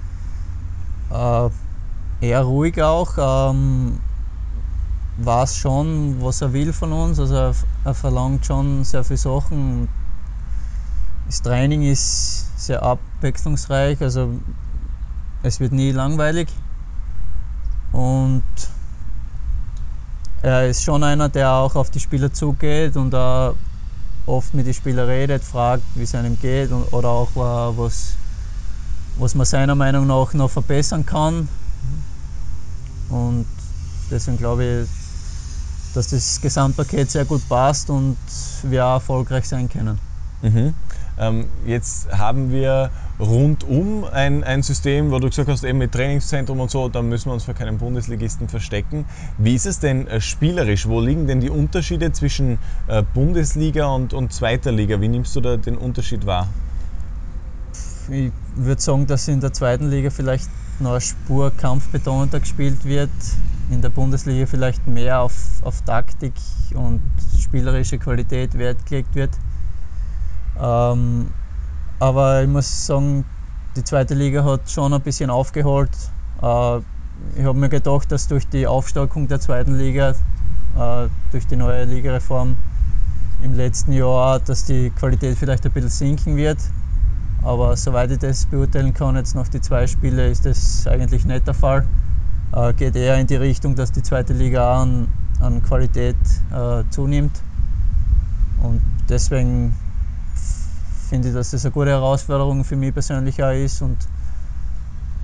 Äh, 1.11 1.49
eher 2.25 2.43
ruhig 2.43 2.81
auch. 2.81 3.51
Ähm, 3.51 3.99
weiß 5.17 5.57
schon, 5.57 6.21
was 6.21 6.41
er 6.41 6.53
will 6.53 6.71
von 6.71 6.93
uns. 6.93 7.19
Also 7.19 7.35
er, 7.35 7.55
er 7.83 7.93
verlangt 7.93 8.45
schon 8.45 8.83
sehr 8.83 9.03
viele 9.03 9.17
Sachen. 9.17 9.89
Das 11.25 11.41
Training 11.41 11.81
ist 11.83 12.57
sehr 12.57 12.83
abwechslungsreich, 12.83 14.01
also 14.01 14.29
es 15.43 15.59
wird 15.59 15.73
nie 15.73 15.91
langweilig. 15.91 16.47
Und 17.91 18.43
er 20.41 20.67
ist 20.67 20.83
schon 20.83 21.03
einer, 21.03 21.29
der 21.29 21.51
auch 21.51 21.75
auf 21.75 21.89
die 21.89 21.99
Spieler 21.99 22.31
zugeht 22.31 22.95
und 22.95 23.13
auch 23.15 23.55
oft 24.27 24.53
mit 24.53 24.67
den 24.67 24.73
Spielern 24.73 25.07
redet, 25.07 25.43
fragt, 25.43 25.83
wie 25.95 26.03
es 26.03 26.13
einem 26.13 26.37
geht 26.39 26.71
und, 26.71 26.83
oder 26.93 27.09
auch 27.09 27.29
äh, 27.35 27.77
was, 27.77 28.13
was 29.19 29.33
man 29.35 29.45
seiner 29.45 29.75
Meinung 29.75 30.05
nach 30.05 30.33
noch 30.33 30.49
verbessern 30.49 31.05
kann. 31.05 31.47
Und 33.09 33.45
deswegen 34.11 34.37
glaube 34.37 34.83
ich, 34.83 34.89
dass 35.95 36.09
das 36.09 36.39
Gesamtpaket 36.41 37.09
sehr 37.09 37.25
gut 37.25 37.47
passt 37.49 37.89
und 37.89 38.17
wir 38.63 38.85
auch 38.85 38.95
erfolgreich 38.95 39.47
sein 39.47 39.69
können. 39.69 39.97
Mhm. 40.41 40.73
Ähm, 41.19 41.45
jetzt 41.65 42.11
haben 42.11 42.51
wir 42.51 42.91
rundum 43.19 44.05
ein, 44.05 44.43
ein 44.43 44.61
System, 44.61 45.11
wo 45.11 45.19
du 45.19 45.29
gesagt 45.29 45.49
hast, 45.49 45.63
eben 45.63 45.79
mit 45.79 45.91
Trainingszentrum 45.91 46.59
und 46.59 46.69
so, 46.69 46.89
da 46.89 47.01
müssen 47.01 47.29
wir 47.29 47.33
uns 47.33 47.45
für 47.45 47.55
keinen 47.55 47.79
Bundesligisten 47.79 48.47
verstecken. 48.47 49.05
Wie 49.37 49.55
ist 49.55 49.65
es 49.65 49.79
denn 49.79 50.07
äh, 50.07 50.21
spielerisch? 50.21 50.87
Wo 50.87 51.01
liegen 51.01 51.25
denn 51.25 51.41
die 51.41 51.49
Unterschiede 51.49 52.11
zwischen 52.11 52.59
äh, 52.87 53.03
Bundesliga 53.13 53.87
und, 53.87 54.13
und 54.13 54.31
zweiter 54.31 54.71
Liga? 54.71 55.01
Wie 55.01 55.07
nimmst 55.07 55.35
du 55.35 55.41
da 55.41 55.57
den 55.57 55.77
Unterschied 55.77 56.25
wahr? 56.25 56.47
Ich 58.09 58.31
würde 58.55 58.81
sagen, 58.81 59.07
dass 59.07 59.27
in 59.27 59.41
der 59.41 59.51
zweiten 59.53 59.89
Liga 59.89 60.11
vielleicht 60.11 60.49
noch 60.79 60.91
eine 60.91 61.01
Spur 61.01 61.51
kampfbetonter 61.51 62.39
gespielt 62.39 62.85
wird. 62.85 63.09
In 63.69 63.81
der 63.81 63.89
Bundesliga 63.89 64.45
vielleicht 64.45 64.87
mehr 64.87 65.21
auf, 65.21 65.33
auf 65.61 65.81
Taktik 65.81 66.33
und 66.73 67.01
spielerische 67.37 67.97
Qualität 67.97 68.57
Wert 68.57 68.85
gelegt 68.85 69.13
wird. 69.15 69.31
Ähm, 70.61 71.27
aber 71.99 72.43
ich 72.43 72.49
muss 72.49 72.85
sagen, 72.85 73.25
die 73.75 73.83
zweite 73.83 74.13
Liga 74.13 74.43
hat 74.43 74.69
schon 74.69 74.93
ein 74.93 75.01
bisschen 75.01 75.29
aufgeholt. 75.29 75.91
Äh, 76.41 76.77
ich 77.35 77.45
habe 77.45 77.57
mir 77.57 77.69
gedacht, 77.69 78.11
dass 78.11 78.27
durch 78.27 78.47
die 78.47 78.67
Aufstockung 78.67 79.27
der 79.27 79.39
zweiten 79.39 79.77
Liga, 79.77 80.11
äh, 80.77 81.07
durch 81.31 81.47
die 81.47 81.55
neue 81.55 81.85
Ligareform 81.85 82.55
im 83.43 83.53
letzten 83.53 83.93
Jahr, 83.93 84.39
dass 84.39 84.65
die 84.65 84.89
Qualität 84.91 85.37
vielleicht 85.37 85.65
ein 85.65 85.71
bisschen 85.71 85.89
sinken 85.89 86.35
wird. 86.35 86.59
Aber 87.43 87.75
soweit 87.77 88.11
ich 88.11 88.19
das 88.19 88.45
beurteilen 88.45 88.93
kann, 88.93 89.15
jetzt 89.15 89.35
nach 89.35 89.47
die 89.47 89.61
zwei 89.61 89.87
Spiele, 89.87 90.27
ist 90.27 90.45
das 90.45 90.87
eigentlich 90.87 91.25
nicht 91.25 91.47
der 91.47 91.53
Fall. 91.53 91.85
Äh, 92.53 92.73
geht 92.73 92.95
eher 92.95 93.17
in 93.17 93.27
die 93.27 93.35
Richtung, 93.35 93.75
dass 93.75 93.91
die 93.91 94.01
zweite 94.01 94.33
Liga 94.33 94.81
an, 94.81 95.07
an 95.39 95.61
Qualität 95.63 96.17
äh, 96.51 96.83
zunimmt. 96.89 97.41
Und 98.63 98.81
deswegen 99.09 99.75
finde 101.07 101.29
ich, 101.29 101.33
dass 101.33 101.51
das 101.51 101.65
eine 101.65 101.71
gute 101.71 101.91
Herausforderung 101.91 102.63
für 102.63 102.75
mich 102.75 102.93
persönlich 102.93 103.41
auch 103.43 103.51
ist 103.51 103.81
und 103.81 103.97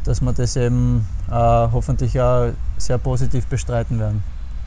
dass 0.03 0.21
wir 0.21 0.33
das 0.33 0.55
eben 0.55 1.05
äh, 1.29 1.33
hoffentlich 1.33 2.19
auch 2.19 2.51
sehr 2.77 2.97
positiv 2.97 3.45
bestreiten 3.47 3.99
werden. 3.99 4.23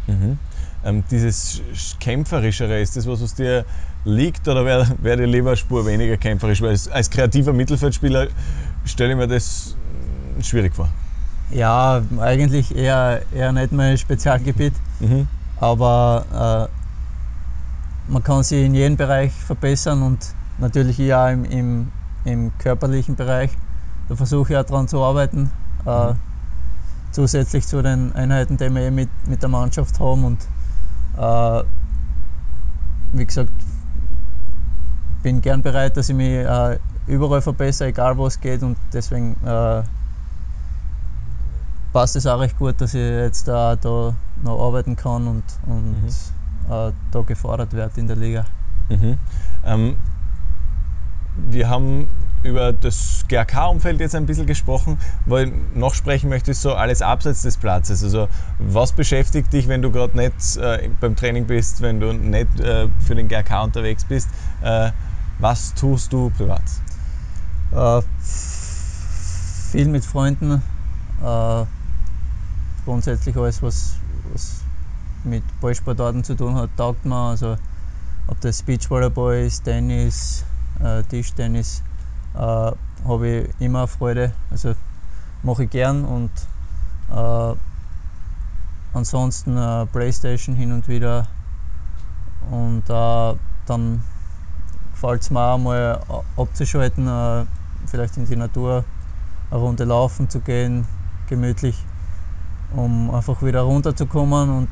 Mhm. 0.07 0.39
Ähm, 0.85 1.05
dieses 1.11 1.61
Kämpferischere, 2.01 2.81
ist 2.81 2.97
das 2.97 3.07
was, 3.07 3.21
was 3.21 3.35
dir 3.35 3.65
liegt 4.05 4.47
oder 4.47 4.65
wäre 4.65 4.87
wär 5.03 5.17
die 5.17 5.25
Leberspur 5.25 5.85
weniger 5.85 6.17
kämpferisch? 6.17 6.63
Weil 6.63 6.71
als, 6.71 6.89
als 6.89 7.11
kreativer 7.11 7.53
Mittelfeldspieler 7.53 8.29
stelle 8.85 9.11
ich 9.13 9.17
mir 9.17 9.27
das 9.27 9.77
hm, 10.37 10.43
schwierig 10.43 10.75
vor. 10.75 10.89
Ja, 11.51 12.03
eigentlich 12.21 12.75
eher, 12.75 13.23
eher 13.35 13.53
nicht 13.53 13.73
mein 13.73 13.99
Spezialgebiet, 13.99 14.75
mhm. 15.01 15.29
aber 15.61 16.69
äh, 18.09 18.13
man 18.13 18.23
kann 18.23 18.43
sich 18.43 18.65
in 18.65 18.75
jedem 18.75 18.97
Bereich 18.97 19.33
verbessern 19.33 20.03
und 20.03 20.35
natürlich 20.59 20.99
ja 20.99 21.29
im, 21.31 21.45
im, 21.45 21.93
im 22.25 22.53
körperlichen 22.59 23.17
Bereich. 23.17 23.51
Da 24.09 24.17
versuche 24.17 24.53
ich 24.53 24.59
auch 24.59 24.65
daran 24.65 24.89
zu 24.89 25.03
arbeiten, 25.03 25.51
äh, 25.85 26.13
mhm. 26.13 26.17
zusätzlich 27.13 27.67
zu 27.67 27.83
den 27.83 28.15
Einheiten, 28.15 28.57
die 28.57 28.71
wir 28.71 28.83
eh 28.83 28.91
mit, 28.91 29.09
mit 29.27 29.43
der 29.43 29.49
Mannschaft 29.49 29.99
haben. 29.99 30.25
Und 30.25 30.39
äh, 31.17 31.65
wie 33.13 33.27
gesagt, 33.27 33.53
bin 35.23 35.41
gern 35.41 35.63
bereit, 35.63 35.97
dass 35.97 36.09
ich 36.09 36.15
mich 36.15 36.29
äh, 36.29 36.79
überall 37.07 37.43
verbessere, 37.43 37.89
egal 37.89 38.17
wo 38.17 38.27
es 38.27 38.41
geht. 38.41 38.63
Und 38.63 38.77
deswegen 38.93 39.37
äh, 39.45 39.83
passt 41.93 42.15
es 42.15 42.27
auch 42.27 42.39
recht 42.39 42.59
gut, 42.59 42.81
dass 42.81 42.95
ich 42.95 43.01
jetzt 43.01 43.49
da, 43.49 43.75
da 43.75 44.15
noch 44.43 44.67
arbeiten 44.67 44.97
kann 44.97 45.27
und, 45.27 45.45
und 45.67 46.03
mhm. 46.03 46.09
äh, 46.71 46.93
da 47.11 47.21
gefordert 47.23 47.73
werde 47.73 48.01
in 48.01 48.07
der 48.07 48.17
Liga. 48.17 48.45
Mhm. 48.89 49.19
Ähm, 49.65 49.97
wir 51.37 51.69
haben 51.69 52.09
über 52.43 52.73
das 52.73 53.25
GRK-Umfeld 53.29 54.01
jetzt 54.01 54.15
ein 54.15 54.27
bisschen 54.27 54.47
gesprochen, 54.47 54.99
weil 55.25 55.53
noch 55.75 55.95
sprechen 55.95 56.29
möchte 56.29 56.53
ich 56.53 56.59
so 56.59 56.75
alles 56.75 57.03
abseits 57.03 57.43
des 57.43 57.57
Platzes. 57.57 58.03
Also 58.05 58.29
was 58.59 58.93
beschäftigt 58.93 59.53
dich, 59.53 59.69
wenn 59.69 59.83
du 59.83 59.91
gerade 59.91 60.17
nicht 60.17 60.57
äh, 60.57 60.89
beim 61.01 61.17
Training 61.17 61.47
bist, 61.47 61.81
wenn 61.83 62.01
du 62.01 62.13
nicht 62.13 62.61
äh, 62.61 62.89
für 63.05 63.15
den 63.15 63.29
GRK 63.29 63.65
unterwegs 63.65 64.05
bist? 64.05 64.29
Äh, 64.63 64.93
was 65.39 65.75
tust 65.75 66.13
du 66.13 66.31
privat? 66.31 66.63
Äh, 67.73 68.03
viel 69.71 69.89
mit 69.89 70.05
Freunden. 70.05 70.63
Äh, 71.23 71.65
grundsätzlich 72.85 73.37
alles, 73.37 73.63
was, 73.63 73.97
was 74.33 74.63
mit 75.25 75.43
Ballsportarten 75.61 76.25
zu 76.25 76.35
tun 76.37 76.55
hat, 76.55 76.71
taugt 76.77 77.05
mir. 77.05 77.17
Also 77.17 77.57
ob 78.29 78.41
das 78.41 78.63
Beachvolleyball 78.63 79.45
ist, 79.45 79.65
Tennis, 79.65 80.45
äh, 80.83 81.03
Tischtennis 81.05 81.83
äh, 82.35 82.39
habe 82.39 83.29
ich 83.29 83.49
immer 83.61 83.87
Freude. 83.87 84.33
Also 84.51 84.75
mache 85.43 85.65
ich 85.65 85.71
gern 85.71 86.05
und 86.05 86.31
äh, 87.15 87.55
ansonsten 88.95 89.57
äh, 89.57 89.87
Playstation 89.87 90.57
hin 90.57 90.73
und 90.73 90.89
wieder. 90.89 91.27
Und 92.51 92.83
äh, 92.89 93.35
dann 93.67 94.03
gefällt 94.93 95.23
es 95.23 95.31
mir 95.31 95.41
auch 95.41 95.59
mal 95.59 96.01
abzuschalten, 96.37 97.47
vielleicht 97.87 98.17
in 98.17 98.27
die 98.27 98.37
Natur 98.37 98.85
eine 99.51 99.61
Runde 99.61 99.85
laufen 99.85 100.29
zu 100.29 100.41
gehen, 100.41 100.87
gemütlich, 101.29 101.77
um 102.75 103.15
einfach 103.15 103.43
wieder 103.43 103.63
runterzukommen 103.63 104.51
und 104.51 104.69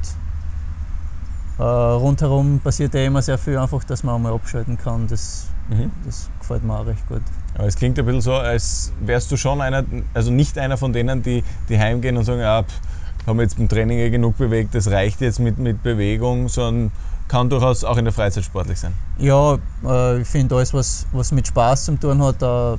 äh, 1.59 1.63
rundherum 1.63 2.61
passiert 2.61 2.95
ja 2.95 3.05
immer 3.05 3.23
sehr 3.23 3.39
viel, 3.39 3.59
einfach, 3.59 3.85
dass 3.85 4.03
man 4.03 4.15
auch 4.17 4.19
mal 4.19 4.33
abschalten 4.33 4.77
kann. 4.77 5.07
Das, 5.07 5.47
mhm. 5.69 5.91
das 6.05 6.31
gefällt 6.41 6.65
mir 6.65 6.79
auch 6.79 6.87
recht 6.87 7.07
gut. 7.09 7.23
Aber 7.55 7.67
es 7.67 7.77
klingt 7.77 7.99
ein 7.99 8.05
bisschen 8.05 8.21
so, 8.21 8.35
als 8.35 8.93
wärst 9.01 9.31
du 9.31 9.37
schon 9.37 9.61
einer, 9.61 9.85
also 10.13 10.31
nicht 10.31 10.59
einer 10.59 10.77
von 10.77 10.93
denen, 10.93 11.23
die, 11.23 11.45
die 11.69 11.79
heimgehen 11.79 12.17
und 12.17 12.25
sagen, 12.25 12.41
pff, 12.67 12.81
haben 13.27 13.41
jetzt 13.41 13.57
beim 13.57 13.69
Training 13.69 13.99
eh 13.99 14.11
genug 14.11 14.37
bewegt, 14.37 14.75
das 14.75 14.91
reicht 14.91 15.21
jetzt 15.21 15.41
mit, 15.41 15.59
mit 15.59 15.83
Bewegung, 15.83 16.49
sondern 16.49 16.93
kann 17.29 17.49
durchaus 17.49 17.85
auch 17.85 17.97
in 17.97 18.05
der 18.05 18.13
Freizeit 18.13 18.45
sportlich 18.45 18.79
sein. 18.79 18.93
Ja, 19.19 19.59
äh, 19.85 20.21
ich 20.21 20.29
finde 20.29 20.57
alles, 20.57 20.75
was, 20.75 21.07
was 21.13 21.33
mit 21.33 21.47
Spaß 21.47 21.87
zu 21.87 21.97
tun 21.97 22.23
hat, 22.23 22.43
da 22.43 22.79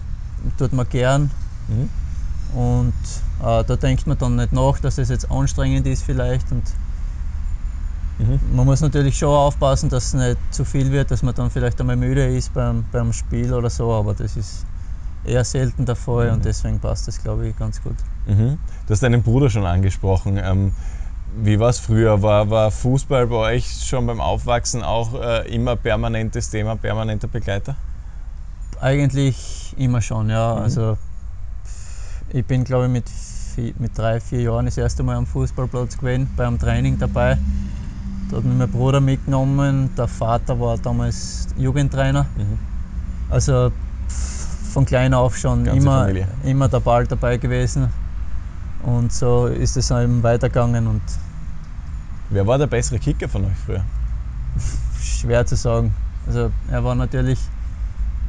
tut 0.58 0.74
man 0.74 0.88
gern. 0.90 1.32
Mhm. 1.68 1.90
Und 2.58 2.94
äh, 3.42 3.64
da 3.64 3.76
denkt 3.76 4.06
man 4.08 4.18
dann 4.18 4.36
nicht 4.36 4.54
nach, 4.54 4.80
dass 4.80 4.98
es 4.98 5.10
jetzt 5.10 5.30
anstrengend 5.32 5.88
ist 5.88 6.04
vielleicht. 6.04 6.52
Und 6.52 6.64
Mhm. 8.18 8.40
man 8.56 8.66
muss 8.66 8.82
natürlich 8.82 9.18
schon 9.18 9.30
aufpassen, 9.30 9.90
dass 9.90 10.06
es 10.06 10.14
nicht 10.14 10.40
zu 10.50 10.64
viel 10.64 10.92
wird, 10.92 11.12
dass 11.12 11.22
man 11.22 11.36
dann 11.36 11.50
vielleicht 11.50 11.80
einmal 11.82 11.98
müde 11.98 12.26
ist 12.26 12.54
beim, 12.54 12.86
beim 12.90 13.12
Spiel 13.12 13.54
oder 13.54 13.70
so, 13.70 13.92
aber 13.92 14.14
das 14.14 14.38
ist 14.38 14.66
eher 15.26 15.44
selten 15.44 15.86
der 15.86 15.96
Fall 15.96 16.30
und 16.30 16.46
deswegen 16.46 16.80
passt 16.80 17.08
das, 17.08 17.18
glaube 17.18 17.48
ich, 17.48 17.56
ganz 17.56 17.82
gut. 17.82 17.98
Mhm. 18.26 18.58
Du 18.86 18.92
hast 18.92 19.04
deinen 19.04 19.22
Bruder 19.24 19.50
schon 19.50 19.66
angesprochen. 19.66 20.38
Ähm, 20.38 20.72
wie 21.38 21.60
war 21.60 21.70
es 21.70 21.80
früher? 21.80 22.22
War, 22.22 22.50
war 22.50 22.72
Fußball 22.72 23.28
bei 23.28 23.56
euch 23.56 23.84
schon 23.84 24.06
beim 24.08 24.22
Aufwachsen 24.22 24.84
auch 24.84 25.20
äh, 25.20 25.54
immer 25.54 25.76
permanentes 25.76 26.50
Thema, 26.50 26.76
permanenter 26.76 27.28
Begleiter? 27.28 27.76
Eigentlich 28.80 29.74
immer 29.78 30.02
schon, 30.02 30.30
ja. 30.30 30.56
Mhm. 30.56 30.62
Also 30.62 30.98
ich 32.28 32.46
bin, 32.46 32.64
glaube 32.64 32.86
ich, 32.86 32.92
mit, 32.92 33.80
mit 33.80 33.98
drei, 33.98 34.20
vier 34.20 34.42
Jahren 34.42 34.66
das 34.66 34.78
erste 34.78 35.04
Mal 35.04 35.16
am 35.16 35.28
Fußballplatz 35.28 35.98
gewesen, 35.98 36.30
beim 36.36 36.60
Training 36.60 36.98
dabei. 36.98 37.40
Da 38.30 38.38
hat 38.38 38.44
mich 38.44 38.56
mein 38.58 38.70
Bruder 38.70 39.00
mitgenommen. 39.00 39.90
Der 39.98 40.08
Vater 40.08 40.60
war 40.60 40.78
damals 40.78 41.48
Jugendtrainer. 41.58 42.26
Mhm. 42.36 42.58
Also 43.30 43.72
von 44.74 44.86
klein 44.86 45.14
auf 45.14 45.38
schon 45.38 45.64
Ganze 45.64 45.82
immer, 45.82 46.02
Familie. 46.02 46.28
immer 46.44 46.68
der 46.68 46.80
Ball 46.80 47.06
dabei 47.08 47.38
gewesen. 47.38 47.88
Und 48.84 49.12
so 49.14 49.48
ist 49.48 49.78
es 49.78 49.90
eben 49.92 50.22
weitergegangen 50.24 50.88
und 50.88 51.02
Wer 52.30 52.46
war 52.48 52.58
der 52.58 52.68
bessere 52.68 53.00
Kicker 53.00 53.30
von 53.30 53.46
euch 53.46 53.58
früher? 53.66 53.84
schwer 55.00 55.46
zu 55.46 55.56
sagen. 55.56 55.92
Also 56.28 56.50
er 56.72 56.84
war 56.84 56.96
natürlich, 56.96 57.40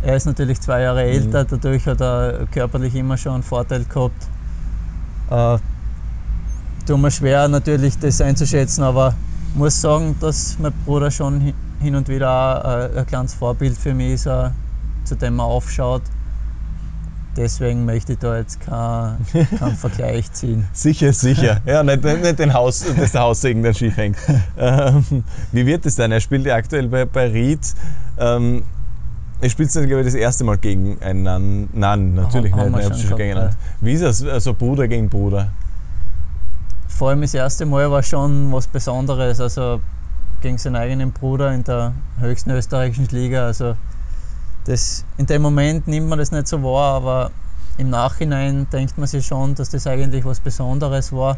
er 0.02 0.16
ist 0.16 0.26
natürlich 0.26 0.60
zwei 0.60 0.82
Jahre 0.82 1.02
Mhm. 1.02 1.08
älter, 1.12 1.44
dadurch 1.44 1.86
hat 1.86 2.00
er 2.00 2.46
körperlich 2.52 2.94
immer 2.94 3.16
schon 3.16 3.32
einen 3.34 3.42
Vorteil 3.42 3.84
gehabt. 3.84 4.28
Äh, 5.30 5.58
tut 6.86 7.00
mir 7.00 7.10
schwer 7.10 7.48
natürlich 7.48 7.98
das 7.98 8.20
einzuschätzen, 8.20 8.84
aber 8.84 9.14
muss 9.56 9.80
sagen, 9.80 10.16
dass 10.20 10.58
mein 10.58 10.72
Bruder 10.84 11.10
schon 11.10 11.40
hi- 11.40 11.54
hin 11.80 11.96
und 11.96 12.08
wieder 12.08 12.90
äh, 12.94 12.98
ein 12.98 13.06
kleines 13.06 13.34
Vorbild 13.34 13.76
für 13.78 13.94
mich 13.94 14.14
ist, 14.14 14.28
zu 15.04 15.14
dem 15.16 15.36
man 15.36 15.46
aufschaut. 15.46 16.02
Deswegen 17.36 17.84
möchte 17.84 18.14
ich 18.14 18.18
da 18.18 18.38
jetzt 18.38 18.60
keinen 18.60 19.26
keinen 19.58 19.76
Vergleich 19.76 20.32
ziehen. 20.32 20.66
Sicher, 20.72 21.12
sicher. 21.12 21.60
Ja, 21.66 21.82
nicht, 21.82 22.02
nicht, 22.02 22.38
den 22.38 22.54
Haus, 22.54 22.82
dass 22.98 23.12
der 23.12 23.20
Haussegen 23.20 23.62
dann 23.62 23.74
schief 23.74 23.96
hängt. 23.98 24.16
Ähm, 24.56 25.04
wie 25.52 25.66
wird 25.66 25.84
es 25.84 25.96
denn? 25.96 26.12
Er 26.12 26.20
spielt 26.20 26.46
ja 26.46 26.54
aktuell 26.54 26.88
bei, 26.88 27.04
bei 27.04 27.26
Ried. 27.28 27.74
Ähm, 28.16 28.62
ihr 29.42 29.50
spielt 29.50 29.74
dann, 29.76 29.86
glaube 29.86 30.00
ich, 30.00 30.06
das 30.06 30.14
erste 30.14 30.44
Mal 30.44 30.56
gegeneinander. 30.56 31.68
Nein, 31.74 32.14
natürlich 32.14 32.52
Haben 32.54 32.72
nicht. 32.72 32.84
habt 32.86 32.96
schon 32.96 33.02
gehabt, 33.02 33.18
gegeneinander. 33.18 33.56
Wie 33.82 33.92
ist 33.92 34.02
das, 34.02 34.22
also 34.22 34.54
Bruder 34.54 34.88
gegen 34.88 35.10
Bruder? 35.10 35.52
Vor 36.96 37.10
allem 37.10 37.20
das 37.20 37.34
erste 37.34 37.66
Mal 37.66 37.90
war 37.90 38.02
schon 38.02 38.50
was 38.52 38.66
Besonderes, 38.68 39.38
also 39.38 39.80
gegen 40.40 40.56
seinen 40.56 40.76
eigenen 40.76 41.12
Bruder 41.12 41.52
in 41.52 41.62
der 41.62 41.92
höchsten 42.20 42.50
österreichischen 42.52 43.06
Liga. 43.08 43.44
Also 43.44 43.76
das, 44.64 45.04
in 45.18 45.26
dem 45.26 45.42
Moment 45.42 45.86
nimmt 45.88 46.08
man 46.08 46.18
das 46.18 46.32
nicht 46.32 46.48
so 46.48 46.62
wahr, 46.62 46.94
aber 46.94 47.30
im 47.76 47.90
Nachhinein 47.90 48.66
denkt 48.72 48.96
man 48.96 49.06
sich 49.06 49.26
schon, 49.26 49.54
dass 49.54 49.68
das 49.68 49.86
eigentlich 49.86 50.24
was 50.24 50.40
Besonderes 50.40 51.12
war, 51.12 51.36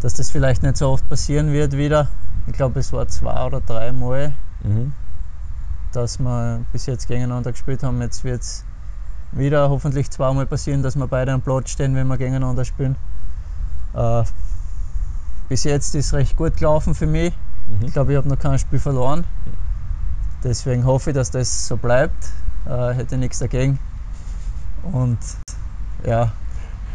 dass 0.00 0.14
das 0.14 0.30
vielleicht 0.30 0.62
nicht 0.62 0.78
so 0.78 0.88
oft 0.88 1.06
passieren 1.10 1.52
wird 1.52 1.76
wieder. 1.76 2.08
Ich 2.46 2.54
glaube, 2.54 2.80
es 2.80 2.90
war 2.90 3.06
zwei 3.08 3.44
oder 3.44 3.60
drei 3.60 3.92
Mal, 3.92 4.32
Mhm. 4.62 4.94
dass 5.92 6.18
wir 6.18 6.60
bis 6.72 6.86
jetzt 6.86 7.06
gegeneinander 7.06 7.52
gespielt 7.52 7.82
haben. 7.82 8.00
Jetzt 8.00 8.24
wird 8.24 8.40
es 8.40 8.64
wieder 9.32 9.68
hoffentlich 9.68 10.10
zweimal 10.10 10.46
passieren, 10.46 10.82
dass 10.82 10.96
wir 10.96 11.06
beide 11.06 11.32
am 11.32 11.42
Platz 11.42 11.68
stehen, 11.68 11.94
wenn 11.94 12.06
wir 12.06 12.16
gegeneinander 12.16 12.64
spielen. 12.64 12.96
Äh, 13.94 14.24
bis 15.48 15.64
jetzt 15.64 15.94
ist 15.94 16.12
recht 16.12 16.36
gut 16.36 16.56
gelaufen 16.56 16.94
für 16.94 17.06
mich. 17.06 17.32
Mhm. 17.68 17.86
Ich 17.86 17.92
glaube, 17.92 18.12
ich 18.12 18.16
habe 18.16 18.28
noch 18.28 18.38
kein 18.38 18.58
Spiel 18.58 18.78
verloren. 18.78 19.24
Deswegen 20.42 20.84
hoffe 20.84 21.10
ich, 21.10 21.14
dass 21.14 21.30
das 21.30 21.66
so 21.66 21.76
bleibt. 21.76 22.28
Äh, 22.66 22.94
hätte 22.94 23.16
nichts 23.16 23.38
dagegen. 23.38 23.78
Und 24.92 25.18
ja, 26.06 26.32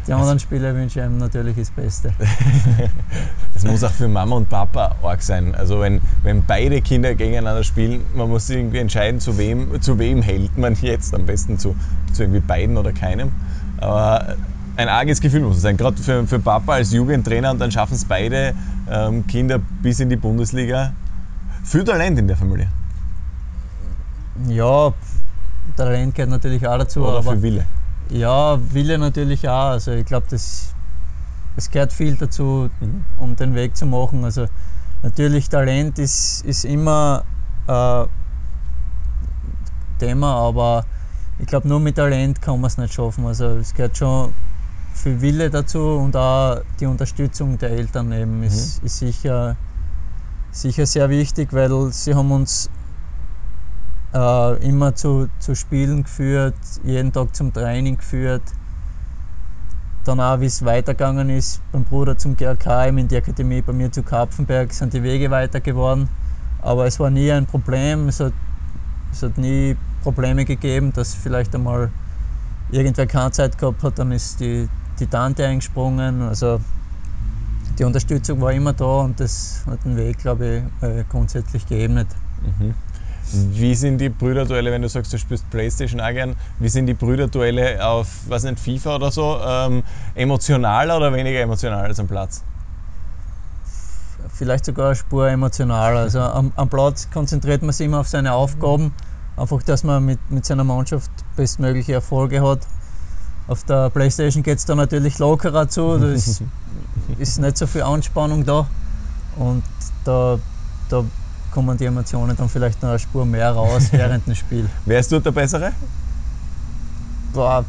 die 0.06 0.12
anderen 0.12 0.38
Spiele 0.38 0.74
wünsche 0.74 1.00
ich 1.00 1.06
ihm 1.06 1.18
natürlich 1.18 1.56
das 1.56 1.70
Beste. 1.70 2.12
Das 3.52 3.64
muss 3.64 3.84
auch 3.84 3.90
für 3.90 4.08
Mama 4.08 4.36
und 4.36 4.48
Papa 4.48 4.96
arg 5.02 5.20
sein. 5.20 5.54
Also 5.54 5.80
wenn, 5.80 6.00
wenn 6.22 6.44
beide 6.46 6.80
Kinder 6.80 7.14
gegeneinander 7.14 7.62
spielen, 7.62 8.02
man 8.14 8.30
muss 8.30 8.46
sich 8.46 8.56
irgendwie 8.56 8.78
entscheiden, 8.78 9.20
zu 9.20 9.36
wem, 9.36 9.82
zu 9.82 9.98
wem 9.98 10.22
hält 10.22 10.56
man 10.56 10.74
jetzt. 10.80 11.14
Am 11.14 11.26
besten 11.26 11.58
zu, 11.58 11.74
zu 12.12 12.22
irgendwie 12.22 12.40
beiden 12.40 12.78
oder 12.78 12.92
keinem. 12.92 13.32
Aber 13.78 14.36
ein 14.80 14.88
arges 14.88 15.20
Gefühl 15.20 15.40
muss 15.42 15.56
es 15.56 15.62
sein. 15.62 15.76
Gerade 15.76 16.02
für, 16.02 16.26
für 16.26 16.38
Papa 16.38 16.72
als 16.74 16.90
Jugendtrainer 16.90 17.50
und 17.50 17.58
dann 17.58 17.70
schaffen 17.70 17.94
es 17.94 18.04
beide 18.04 18.54
ähm, 18.90 19.26
Kinder 19.26 19.60
bis 19.82 20.00
in 20.00 20.08
die 20.08 20.16
Bundesliga. 20.16 20.92
Viel 21.64 21.84
Talent 21.84 22.18
in 22.18 22.26
der 22.26 22.36
Familie. 22.36 22.68
Ja, 24.48 24.92
Talent 25.76 26.14
gehört 26.14 26.30
natürlich 26.30 26.66
auch 26.66 26.78
dazu. 26.78 27.00
Oder 27.02 27.18
aber 27.18 27.32
für 27.32 27.42
Wille. 27.42 27.64
Ja, 28.10 28.58
Wille 28.72 28.96
natürlich 28.98 29.46
auch. 29.48 29.70
Also 29.72 29.92
ich 29.92 30.06
glaube, 30.06 30.26
das, 30.30 30.72
es 31.56 31.70
gehört 31.70 31.92
viel 31.92 32.16
dazu, 32.16 32.70
Mhm. 32.80 33.04
um 33.20 33.36
den 33.36 33.54
Weg 33.54 33.76
zu 33.76 33.84
machen. 33.84 34.24
Also 34.24 34.46
natürlich 35.02 35.48
Talent 35.50 35.98
ist, 35.98 36.42
ist 36.46 36.64
immer 36.64 37.24
äh, 37.68 38.04
Thema, 39.98 40.34
aber 40.36 40.86
ich 41.38 41.46
glaube, 41.46 41.68
nur 41.68 41.80
mit 41.80 41.96
Talent 41.96 42.40
kann 42.40 42.60
man 42.60 42.68
es 42.68 42.78
nicht 42.78 42.94
schaffen. 42.94 43.26
Also 43.26 43.44
es 43.58 43.74
gehört 43.74 43.96
schon 43.96 44.32
viel 45.00 45.20
Wille 45.20 45.50
dazu 45.50 45.80
und 45.80 46.16
auch 46.16 46.60
die 46.78 46.86
Unterstützung 46.86 47.58
der 47.58 47.70
Eltern 47.70 48.12
eben 48.12 48.42
ist, 48.42 48.82
ist 48.82 48.98
sicher, 48.98 49.56
sicher 50.52 50.86
sehr 50.86 51.08
wichtig, 51.08 51.52
weil 51.52 51.92
sie 51.92 52.14
haben 52.14 52.30
uns 52.30 52.70
äh, 54.14 54.68
immer 54.68 54.94
zu, 54.94 55.28
zu 55.38 55.54
Spielen 55.54 56.02
geführt, 56.02 56.54
jeden 56.84 57.12
Tag 57.12 57.34
zum 57.34 57.52
Training 57.52 57.96
geführt. 57.96 58.42
Dann 60.04 60.20
auch, 60.20 60.40
wie 60.40 60.46
es 60.46 60.64
weitergegangen 60.64 61.30
ist, 61.30 61.60
beim 61.72 61.84
Bruder 61.84 62.16
zum 62.16 62.36
GRK, 62.36 62.86
in 62.86 63.08
die 63.08 63.16
Akademie, 63.16 63.62
bei 63.62 63.72
mir 63.72 63.92
zu 63.92 64.02
Kapfenberg, 64.02 64.72
sind 64.72 64.92
die 64.92 65.02
Wege 65.02 65.30
weiter 65.30 65.60
geworden. 65.60 66.08
Aber 66.62 66.86
es 66.86 66.98
war 66.98 67.10
nie 67.10 67.30
ein 67.30 67.46
Problem, 67.46 68.08
es 68.08 68.20
hat, 68.20 68.32
es 69.12 69.22
hat 69.22 69.38
nie 69.38 69.76
Probleme 70.02 70.44
gegeben, 70.44 70.92
dass 70.92 71.14
vielleicht 71.14 71.54
einmal 71.54 71.90
irgendwer 72.70 73.06
keine 73.06 73.30
Zeit 73.30 73.58
gehabt 73.58 73.82
hat, 73.82 73.98
dann 73.98 74.12
ist 74.12 74.40
die, 74.40 74.68
die 75.00 75.06
Tante 75.06 75.46
eingesprungen. 75.46 76.22
Also 76.22 76.60
die 77.78 77.84
Unterstützung 77.84 78.40
war 78.40 78.52
immer 78.52 78.72
da 78.72 79.00
und 79.00 79.20
das 79.20 79.62
hat 79.66 79.84
den 79.84 79.96
Weg, 79.96 80.18
glaube 80.18 80.64
ich, 80.82 80.88
äh, 80.88 81.04
grundsätzlich 81.08 81.66
geebnet. 81.66 82.08
Mhm. 82.42 82.74
Wie 83.32 83.74
sind 83.74 83.98
die 83.98 84.08
Brüderduelle, 84.08 84.72
wenn 84.72 84.82
du 84.82 84.88
sagst, 84.88 85.12
du 85.12 85.18
spielst 85.18 85.48
Playstation 85.50 86.00
auch 86.00 86.10
gern, 86.10 86.34
wie 86.58 86.68
sind 86.68 86.86
die 86.86 86.94
Brüderduelle 86.94 87.86
auf, 87.86 88.08
was 88.28 88.42
nicht, 88.42 88.58
FIFA 88.58 88.96
oder 88.96 89.10
so, 89.10 89.38
ähm, 89.44 89.82
emotionaler 90.14 90.96
oder 90.96 91.12
weniger 91.12 91.40
emotional 91.40 91.84
als 91.84 92.00
am 92.00 92.08
Platz? 92.08 92.42
vielleicht 94.28 94.64
sogar 94.64 94.86
eine 94.86 94.96
Spur 94.96 95.28
emotionaler. 95.28 96.00
Also 96.00 96.20
am, 96.20 96.52
am 96.56 96.68
Platz 96.68 97.08
konzentriert 97.10 97.62
man 97.62 97.72
sich 97.72 97.86
immer 97.86 98.00
auf 98.00 98.08
seine 98.08 98.32
Aufgaben, 98.32 98.92
einfach, 99.36 99.62
dass 99.62 99.84
man 99.84 100.04
mit, 100.04 100.18
mit 100.30 100.44
seiner 100.44 100.64
Mannschaft 100.64 101.10
bestmögliche 101.36 101.92
Erfolge 101.94 102.42
hat. 102.42 102.66
Auf 103.50 103.64
der 103.64 103.90
Playstation 103.90 104.44
geht 104.44 104.58
es 104.58 104.64
da 104.64 104.76
natürlich 104.76 105.18
lockerer 105.18 105.68
zu, 105.68 105.98
da 105.98 106.12
ist, 106.12 106.40
ist 107.18 107.40
nicht 107.40 107.56
so 107.58 107.66
viel 107.66 107.82
Anspannung 107.82 108.44
da 108.44 108.68
und 109.36 109.64
da, 110.04 110.38
da 110.88 111.04
kommen 111.50 111.76
die 111.76 111.84
Emotionen 111.86 112.36
dann 112.36 112.48
vielleicht 112.48 112.80
noch 112.80 112.90
eine 112.90 113.00
Spur 113.00 113.26
mehr 113.26 113.50
raus 113.50 113.88
während 113.90 114.24
dem 114.28 114.36
Spiel. 114.36 114.68
Wer 114.84 115.00
ist 115.00 115.10
dort 115.10 115.26
der 115.26 115.32
Bessere? 115.32 115.72
War 117.32 117.64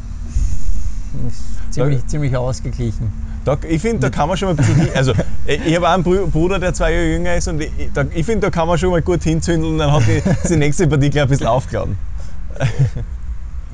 ziemlich, 1.70 2.06
ziemlich 2.06 2.36
ausgeglichen. 2.36 3.12
Da, 3.44 3.58
ich 3.68 3.82
finde, 3.82 4.02
da 4.02 4.10
kann 4.10 4.28
man 4.28 4.36
schon 4.36 4.54
mal 4.54 4.62
ein 4.62 4.64
bisschen. 4.64 4.94
Also, 4.94 5.14
ich 5.46 5.74
habe 5.74 5.88
einen 5.88 6.04
Bruder, 6.04 6.60
der 6.60 6.74
zwei 6.74 6.92
Jahre 6.92 7.06
jünger 7.12 7.34
ist, 7.34 7.48
und 7.48 7.60
ich, 7.60 7.72
ich- 7.76 7.92
da, 7.92 8.04
ich 8.14 8.24
finde, 8.24 8.46
da 8.46 8.50
kann 8.50 8.68
man 8.68 8.78
schon 8.78 8.90
mal 8.90 9.02
gut 9.02 9.24
hinzündeln, 9.24 9.78
dann 9.78 9.90
hat 9.90 10.04
die, 10.06 10.22
die 10.48 10.56
nächste 10.56 10.86
Partie 10.86 11.10
gleich 11.10 11.24
ein 11.24 11.28
bisschen 11.28 11.48
aufgeladen. 11.48 11.98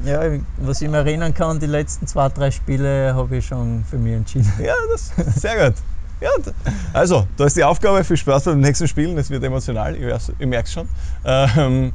Ja, 0.05 0.23
was 0.59 0.81
ich 0.81 0.89
mich 0.89 0.97
erinnern 0.97 1.35
kann, 1.35 1.59
die 1.59 1.67
letzten 1.67 2.07
zwei, 2.07 2.29
drei 2.29 2.51
Spiele 2.51 3.15
habe 3.15 3.37
ich 3.37 3.47
schon 3.47 3.85
für 3.85 3.99
mich 3.99 4.15
entschieden. 4.15 4.53
Ja, 4.63 4.75
das 4.93 5.13
sehr 5.41 5.71
gut. 5.71 5.79
Ja, 6.21 6.31
also, 6.93 7.27
da 7.37 7.45
ist 7.45 7.57
die 7.57 7.65
Aufgabe. 7.65 8.03
Viel 8.03 8.17
Spaß 8.17 8.45
beim 8.45 8.61
nächsten 8.61 8.89
Spielen. 8.89 9.17
Es 9.19 9.31
wird 9.31 9.45
emotional, 9.45 9.95
ich, 9.95 10.47
merke 10.47 10.67
es 10.67 10.73
schon. 10.73 10.89
Ähm, 11.25 11.93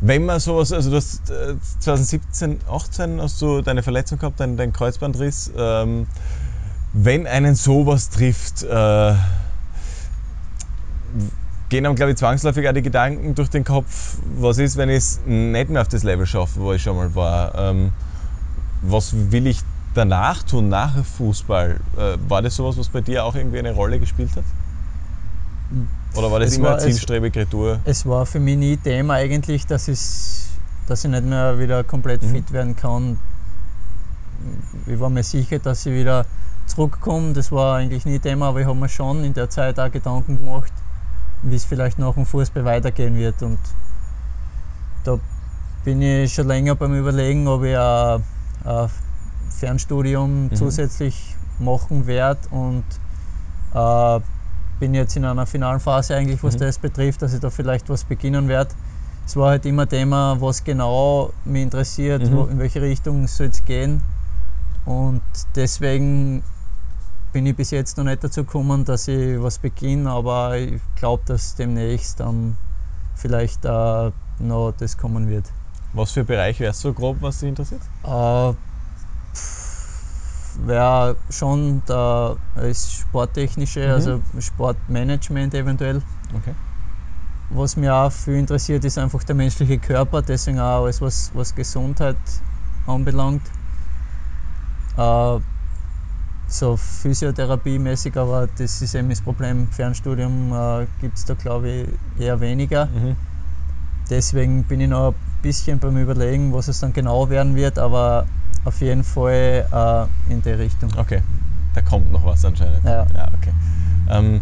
Wenn 0.00 0.26
man 0.26 0.38
sowas, 0.38 0.72
also 0.72 0.90
du 0.90 0.96
hast 0.96 1.28
äh, 1.28 1.56
2017, 1.80 2.60
18 2.70 3.20
hast 3.20 3.42
du 3.42 3.62
deine 3.62 3.82
Verletzung 3.82 4.18
gehabt, 4.18 4.38
dein, 4.38 4.56
dein 4.56 4.72
Kreuzbandriss. 4.72 5.50
Ähm, 5.56 6.06
wenn 6.92 7.26
einen 7.26 7.56
sowas 7.56 8.08
trifft, 8.08 8.62
äh, 8.62 9.14
gehen 11.68 11.84
einem, 11.86 11.94
glaube 11.94 12.12
ich, 12.12 12.16
zwangsläufig 12.18 12.68
auch 12.68 12.72
die 12.72 12.82
Gedanken 12.82 13.34
durch 13.34 13.50
den 13.50 13.64
Kopf, 13.64 14.18
was 14.24 14.58
ist, 14.58 14.76
wenn 14.76 14.88
ich 14.88 14.96
es 14.96 15.20
nicht 15.26 15.70
mehr 15.70 15.82
auf 15.82 15.88
das 15.88 16.02
Level 16.02 16.26
schaffe, 16.26 16.60
wo 16.60 16.72
ich 16.72 16.82
schon 16.82 16.96
mal 16.96 17.14
war. 17.14 17.54
Ähm, 17.54 17.92
was 18.82 19.12
will 19.32 19.46
ich 19.46 19.60
danach 19.94 20.42
tun, 20.44 20.68
nach 20.68 21.04
Fußball? 21.04 21.76
Äh, 21.96 22.16
war 22.30 22.42
das 22.42 22.56
sowas, 22.56 22.78
was 22.78 22.88
bei 22.88 23.00
dir 23.00 23.24
auch 23.24 23.34
irgendwie 23.34 23.58
eine 23.58 23.72
Rolle 23.72 23.98
gespielt 23.98 24.30
hat? 24.36 24.44
Oder 26.16 26.30
war 26.32 26.40
das 26.40 26.50
Es 26.50 26.56
immer 26.56 26.68
war- 26.68 26.78
eine 26.78 26.84
zielstrebige 26.84 27.40
Retour? 27.40 27.80
Es 27.84 28.06
war 28.06 28.24
für 28.24 28.40
mich 28.40 28.56
nie 28.56 28.76
Thema 28.76 29.14
eigentlich, 29.14 29.66
dass, 29.66 29.86
dass 30.86 31.04
ich 31.04 31.10
nicht 31.10 31.24
mehr 31.24 31.58
wieder 31.58 31.84
komplett 31.84 32.22
Mhm. 32.22 32.30
fit 32.30 32.52
werden 32.52 32.76
kann. 32.76 33.18
Ich 34.86 34.98
war 35.00 35.10
mir 35.10 35.22
sicher, 35.22 35.58
dass 35.58 35.84
ich 35.84 35.92
wieder 35.92 36.24
zurückkomme. 36.66 37.32
Das 37.34 37.52
war 37.52 37.76
eigentlich 37.76 38.06
nie 38.06 38.18
Thema, 38.18 38.48
aber 38.48 38.60
ich 38.60 38.66
habe 38.66 38.78
mir 38.78 38.88
schon 38.88 39.24
in 39.24 39.34
der 39.34 39.50
Zeit 39.50 39.78
auch 39.78 39.90
Gedanken 39.90 40.38
gemacht, 40.38 40.72
wie 41.42 41.56
es 41.56 41.64
vielleicht 41.64 41.98
nach 41.98 42.14
dem 42.14 42.26
Fußball 42.26 42.64
weitergehen 42.64 43.16
wird. 43.16 43.42
Und 43.42 43.58
da 45.04 45.18
bin 45.84 46.02
ich 46.02 46.34
schon 46.34 46.46
länger 46.48 46.74
beim 46.74 46.94
Überlegen, 46.94 47.46
ob 47.48 47.62
ich 47.64 47.76
ein, 47.76 48.22
ein 48.64 48.90
Fernstudium 49.50 50.46
Mhm. 50.46 50.56
zusätzlich 50.56 51.34
machen 51.60 52.06
werde 52.06 52.40
und 52.50 52.84
äh, 53.74 54.20
bin 54.80 54.94
jetzt 54.94 55.16
in 55.16 55.24
einer 55.24 55.46
finalen 55.46 55.80
Phase 55.80 56.14
eigentlich, 56.14 56.42
was 56.44 56.54
Mhm. 56.54 56.58
das 56.60 56.78
betrifft, 56.78 57.22
dass 57.22 57.34
ich 57.34 57.40
da 57.40 57.50
vielleicht 57.50 57.88
was 57.88 58.04
beginnen 58.04 58.48
werde. 58.48 58.74
Es 59.26 59.36
war 59.36 59.50
halt 59.50 59.66
immer 59.66 59.88
Thema, 59.88 60.36
was 60.40 60.64
genau 60.64 61.30
mich 61.44 61.62
interessiert, 61.64 62.22
Mhm. 62.22 62.36
wo, 62.36 62.44
in 62.46 62.58
welche 62.58 62.80
Richtung 62.80 63.26
soll 63.26 63.46
es 63.48 63.64
gehen. 63.64 64.00
Und 64.86 65.20
deswegen 65.56 66.42
bin 67.32 67.46
ich 67.46 67.56
bis 67.56 67.70
jetzt 67.70 67.96
noch 67.96 68.04
nicht 68.04 68.24
dazu 68.24 68.44
gekommen, 68.44 68.84
dass 68.84 69.08
ich 69.08 69.40
was 69.42 69.58
beginne, 69.58 70.10
aber 70.10 70.56
ich 70.56 70.80
glaube, 70.96 71.22
dass 71.26 71.54
demnächst 71.54 72.20
dann 72.20 72.56
vielleicht 73.16 73.64
äh, 73.64 74.10
noch 74.38 74.72
das 74.72 74.96
kommen 74.96 75.28
wird. 75.28 75.44
Was 75.92 76.12
für 76.12 76.24
Bereich 76.24 76.60
wärst 76.60 76.84
du 76.84 76.92
grob, 76.94 77.18
was 77.20 77.40
dich 77.40 77.48
interessiert? 77.48 77.82
Äh, 78.04 78.52
Wäre 80.60 81.16
schon 81.30 81.82
da 81.86 82.36
das 82.54 82.92
Sporttechnische, 82.92 83.80
Mhm. 83.86 83.92
also 83.92 84.20
Sportmanagement 84.40 85.54
eventuell. 85.54 86.02
Okay. 86.34 86.54
Was 87.50 87.76
mich 87.76 87.88
auch 87.88 88.10
viel 88.12 88.34
interessiert, 88.34 88.84
ist 88.84 88.98
einfach 88.98 89.22
der 89.22 89.34
menschliche 89.36 89.78
Körper, 89.78 90.20
deswegen 90.20 90.58
auch 90.58 90.82
alles, 90.84 91.00
was, 91.00 91.30
was 91.32 91.54
Gesundheit 91.54 92.16
anbelangt. 92.86 93.42
Äh, 94.96 95.38
so 96.48 96.76
Physiotherapie-mäßig, 96.76 98.16
aber 98.16 98.48
das 98.58 98.82
ist 98.82 98.94
eben 98.94 99.10
das 99.10 99.20
Problem. 99.20 99.68
Fernstudium 99.68 100.52
äh, 100.52 100.86
gibt 101.00 101.18
es 101.18 101.26
da, 101.26 101.34
glaube 101.34 101.68
ich, 101.68 101.88
eher 102.20 102.40
weniger. 102.40 102.86
Mhm. 102.86 103.16
Deswegen 104.08 104.64
bin 104.64 104.80
ich 104.80 104.88
noch 104.88 105.12
ein 105.12 105.42
bisschen 105.42 105.78
beim 105.78 105.98
Überlegen, 105.98 106.54
was 106.54 106.68
es 106.68 106.80
dann 106.80 106.94
genau 106.94 107.28
werden 107.28 107.54
wird, 107.54 107.78
aber 107.78 108.24
auf 108.64 108.80
jeden 108.80 109.04
Fall 109.04 109.66
äh, 109.70 110.06
in 110.32 110.40
die 110.42 110.50
Richtung. 110.50 110.90
Okay, 110.96 111.20
da 111.74 111.82
kommt 111.82 112.10
noch 112.10 112.24
was 112.24 112.44
anscheinend. 112.44 112.82
Ja. 112.84 113.02
okay. 113.02 113.52
Ähm, 114.10 114.40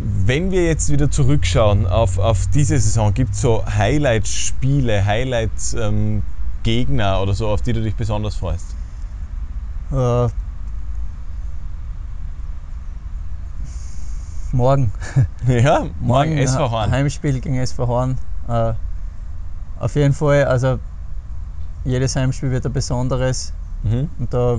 wenn 0.00 0.50
wir 0.50 0.64
jetzt 0.64 0.90
wieder 0.90 1.08
zurückschauen 1.10 1.86
auf, 1.86 2.18
auf 2.18 2.46
diese 2.54 2.78
Saison, 2.78 3.12
gibt 3.12 3.34
es 3.34 3.42
so 3.42 3.62
Highlight-Spiele, 3.66 5.04
Highlight-Gegner 5.04 7.20
oder 7.20 7.34
so, 7.34 7.48
auf 7.48 7.60
die 7.62 7.74
du 7.74 7.82
dich 7.82 7.96
besonders 7.96 8.36
freust? 8.36 8.76
Äh, 9.90 10.28
morgen. 14.52 14.92
Ja, 15.46 15.80
morgen 15.80 15.96
Morgen 16.00 16.38
SV 16.38 16.70
Horn. 16.70 16.90
Heimspiel 16.90 17.40
gegen 17.40 17.56
SV 17.56 17.86
Horn. 17.86 18.18
Äh, 18.48 18.72
auf 19.78 19.94
jeden 19.94 20.14
Fall, 20.14 20.44
also 20.44 20.78
jedes 21.84 22.16
Heimspiel 22.16 22.50
wird 22.50 22.66
ein 22.66 22.72
besonderes. 22.72 23.52
Mhm. 23.82 24.08
Und 24.18 24.34
da, 24.34 24.58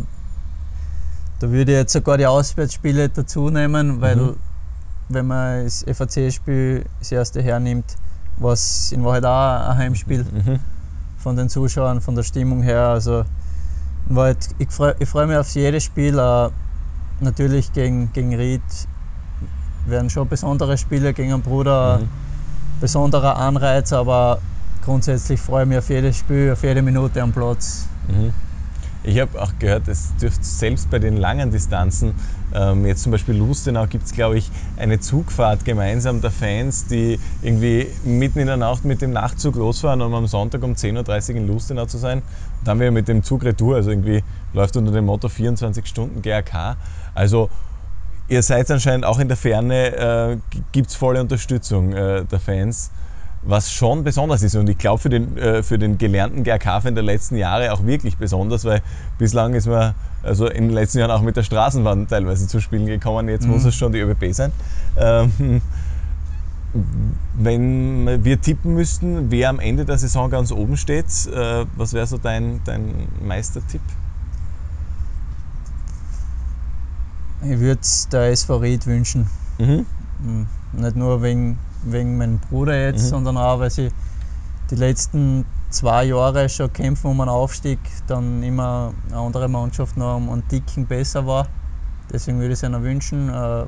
da 1.39 1.49
würde 1.49 1.71
ich 1.73 1.77
jetzt 1.77 1.93
sogar 1.93 2.17
die 2.17 2.25
Auswärtsspiele 2.25 3.09
dazu 3.09 3.49
nehmen, 3.49 4.01
weil 4.01 4.15
Mhm. 4.15 4.35
wenn 5.09 5.27
man 5.27 5.63
das 5.65 5.83
FAC-Spiel 5.83 6.85
das 6.99 7.11
erste 7.11 7.41
hernimmt, 7.41 7.95
war 8.37 8.53
es 8.53 8.91
in 8.91 9.03
Wahrheit 9.03 9.25
auch 9.25 9.69
ein 9.71 9.77
Heimspiel 9.77 10.23
Mhm. 10.23 10.59
von 11.17 11.35
den 11.35 11.49
Zuschauern, 11.49 11.99
von 11.99 12.15
der 12.15 12.23
Stimmung 12.23 12.61
her. 12.61 12.87
Also 12.87 13.25
Wahrheit, 14.07 14.49
ich 14.57 14.69
freue 14.71 14.95
freu 15.05 15.27
mich 15.27 15.35
auf 15.37 15.49
jedes 15.53 15.83
Spiel. 15.83 16.17
Äh, 16.17 16.49
natürlich 17.21 17.73
gegen, 17.73 18.13
gegen 18.13 18.33
Ried 18.33 18.61
werden 19.85 20.09
schon 20.09 20.27
besondere 20.27 20.77
Spiele 20.77 21.13
gegen 21.13 21.33
einen 21.33 21.41
Bruder, 21.41 21.99
Mhm. 21.99 22.09
besonderer 22.79 23.37
Anreiz, 23.37 23.91
aber 23.93 24.39
grundsätzlich 24.83 25.39
freue 25.39 25.63
ich 25.63 25.69
mich 25.69 25.77
auf 25.77 25.89
jedes 25.89 26.17
Spiel, 26.17 26.51
auf 26.51 26.63
jede 26.63 26.81
Minute 26.81 27.21
am 27.21 27.31
Platz. 27.31 27.85
Mhm. 28.07 28.33
Ich 29.01 29.17
habe 29.17 29.41
auch 29.41 29.53
gehört, 29.59 29.87
es 29.87 30.13
dürfte 30.21 30.43
selbst 30.43 30.89
bei 30.89 30.99
den 30.99 31.15
langen 31.15 31.51
Distanzen, 31.51 32.13
ähm, 32.53 32.85
jetzt 32.85 33.03
zum 33.03 33.13
Beispiel 33.13 33.33
Lustenau, 33.35 33.87
gibt 33.87 34.05
es 34.05 34.11
glaube 34.11 34.37
ich 34.37 34.51
eine 34.77 34.99
Zugfahrt 34.99 35.63
gemeinsam 35.63 36.19
der 36.19 36.31
Fans, 36.31 36.85
die 36.87 37.17
irgendwie 37.41 37.87
mitten 38.03 38.39
in 38.39 38.47
der 38.47 38.57
Nacht 38.57 38.83
mit 38.83 39.01
dem 39.01 39.11
Nachtzug 39.11 39.55
losfahren, 39.55 40.01
um 40.01 40.13
am 40.13 40.27
Sonntag 40.27 40.63
um 40.63 40.73
10.30 40.73 41.29
Uhr 41.29 41.35
in 41.37 41.47
Lustenau 41.47 41.85
zu 41.85 41.97
sein. 41.97 42.21
Dann 42.65 42.79
wieder 42.79 42.91
mit 42.91 43.07
dem 43.07 43.23
Zug 43.23 43.43
Retour, 43.45 43.77
also 43.77 43.89
irgendwie 43.89 44.21
läuft 44.53 44.75
unter 44.75 44.91
dem 44.91 45.05
Motto 45.05 45.29
24 45.29 45.87
Stunden 45.87 46.21
GRK. 46.21 46.75
Also 47.15 47.49
ihr 48.29 48.43
seid 48.43 48.71
anscheinend 48.71 49.05
auch 49.05 49.19
in 49.19 49.27
der 49.27 49.37
Ferne, 49.37 49.95
äh, 49.95 50.37
gibt 50.71 50.89
es 50.89 50.95
volle 50.95 51.21
Unterstützung 51.21 51.93
äh, 51.93 52.25
der 52.25 52.39
Fans 52.39 52.91
was 53.41 53.71
schon 53.71 54.03
besonders 54.03 54.43
ist. 54.43 54.55
Und 54.55 54.69
ich 54.69 54.77
glaube 54.77 54.99
für 54.99 55.09
den, 55.09 55.37
äh, 55.37 55.63
für 55.63 55.77
den 55.77 55.97
gelernten 55.97 56.43
GRK-Fan 56.43 56.95
der 56.95 57.03
letzten 57.03 57.35
Jahre 57.35 57.71
auch 57.71 57.85
wirklich 57.85 58.17
besonders, 58.17 58.65
weil 58.65 58.81
bislang 59.17 59.53
ist 59.53 59.67
man 59.67 59.95
also 60.23 60.47
in 60.47 60.65
den 60.65 60.73
letzten 60.73 60.99
Jahren 60.99 61.11
auch 61.11 61.21
mit 61.21 61.37
der 61.37 61.43
Straßenbahn 61.43 62.07
teilweise 62.07 62.47
zu 62.47 62.59
spielen 62.59 62.85
gekommen. 62.85 63.29
Jetzt 63.29 63.47
muss 63.47 63.63
es 63.63 63.75
schon 63.75 63.93
die 63.93 63.99
ÖBB 63.99 64.33
sein. 64.33 64.51
Ähm, 64.97 65.61
wenn 67.33 68.23
wir 68.23 68.41
tippen 68.41 68.73
müssten, 68.75 69.31
wer 69.31 69.49
am 69.49 69.59
Ende 69.59 69.85
der 69.85 69.97
Saison 69.97 70.29
ganz 70.29 70.51
oben 70.51 70.77
steht, 70.77 71.05
äh, 71.33 71.65
was 71.75 71.93
wäre 71.93 72.05
so 72.05 72.17
dein, 72.17 72.61
dein 72.65 73.07
Meistertipp? 73.21 73.81
Ich 77.41 77.59
würde 77.59 77.79
es 77.81 78.07
der 78.09 78.31
SV 78.31 78.57
Ried 78.57 78.85
wünschen. 78.85 79.27
Mhm. 79.59 79.85
Mm, 80.19 80.45
Nicht 80.81 80.95
nur 80.95 81.21
wegen, 81.23 81.57
wegen 81.85 82.17
meinem 82.17 82.39
Bruder 82.39 82.77
jetzt, 82.77 83.03
Mhm. 83.05 83.09
sondern 83.09 83.37
auch, 83.37 83.59
weil 83.59 83.69
sie 83.69 83.89
die 84.69 84.75
letzten 84.75 85.45
zwei 85.69 86.03
Jahre 86.05 86.49
schon 86.49 86.71
kämpfen 86.73 87.07
um 87.11 87.21
einen 87.21 87.29
Aufstieg, 87.29 87.79
dann 88.07 88.43
immer 88.43 88.93
eine 89.07 89.17
andere 89.17 89.47
Mannschaft 89.47 89.97
noch 89.97 90.17
um 90.17 90.29
einen 90.29 90.47
Ticken 90.47 90.85
besser 90.85 91.25
war. 91.25 91.47
Deswegen 92.11 92.39
würde 92.39 92.53
ich 92.53 92.59
es 92.59 92.63
ihnen 92.63 92.83
wünschen. 92.83 93.29
Äh, 93.29 93.65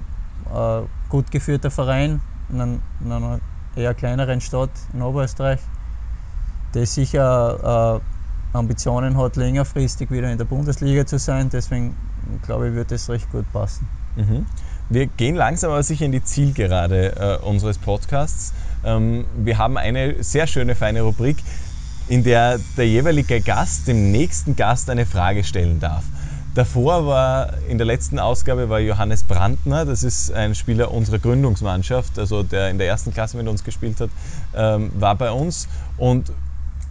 ein 0.54 0.88
gut 1.10 1.32
geführter 1.32 1.72
Verein 1.72 2.20
in, 2.50 2.62
einem, 2.62 2.80
in 3.04 3.12
einer 3.12 3.40
eher 3.76 3.94
kleineren 3.94 4.42
Stadt 4.42 4.72
in 4.94 5.02
Oberösterreich, 5.02 5.60
der 6.74 6.86
sicher 6.86 8.02
äh, 8.54 8.58
Ambitionen 8.58 9.18
hat, 9.18 9.38
längerfristig 9.38 10.12
wieder 10.12 10.30
in 10.32 10.38
der 10.38 10.46
Bundesliga 10.46 11.06
zu 11.06 11.20
sein. 11.20 11.50
Deswegen 11.50 11.96
glaube 12.42 12.70
ich, 12.70 12.76
wird 12.76 12.92
das 12.92 13.10
recht 13.10 13.32
gut 13.32 13.52
passen. 13.52 13.88
Mhm. 14.16 14.46
Wir 14.90 15.08
gehen 15.08 15.36
langsam 15.36 15.72
aber 15.72 15.84
sicher 15.84 16.06
in 16.06 16.12
die 16.12 16.24
Zielgerade 16.24 17.40
äh, 17.42 17.46
unseres 17.46 17.78
Podcasts. 17.78 18.54
Ähm, 18.84 19.26
wir 19.36 19.58
haben 19.58 19.78
eine 19.78 20.22
sehr 20.24 20.48
schöne, 20.48 20.76
feine 20.76 21.02
Rubrik, 21.02 21.38
in 22.10 22.24
der 22.24 22.60
der 22.76 22.88
jeweilige 22.88 23.40
Gast 23.40 23.88
dem 23.88 24.12
nächsten 24.12 24.56
Gast 24.56 24.90
eine 24.90 25.06
Frage 25.06 25.44
stellen 25.44 25.80
darf. 25.80 26.04
Davor 26.54 27.08
war 27.08 27.54
in 27.70 27.78
der 27.78 27.88
letzten 27.88 28.20
Ausgabe 28.20 28.68
war 28.68 28.80
Johannes 28.80 29.24
Brandner, 29.24 29.86
das 29.86 30.04
ist 30.04 30.34
ein 30.34 30.54
Spieler 30.54 30.92
unserer 30.92 31.20
Gründungsmannschaft, 31.20 32.20
also 32.20 32.44
der 32.44 32.70
in 32.70 32.78
der 32.78 32.88
ersten 32.88 33.14
Klasse 33.14 33.38
mit 33.38 33.48
uns 33.48 33.64
gespielt 33.64 34.02
hat, 34.02 34.10
ähm, 34.54 34.92
war 35.00 35.16
bei 35.16 35.32
uns 35.32 35.70
und 35.96 36.34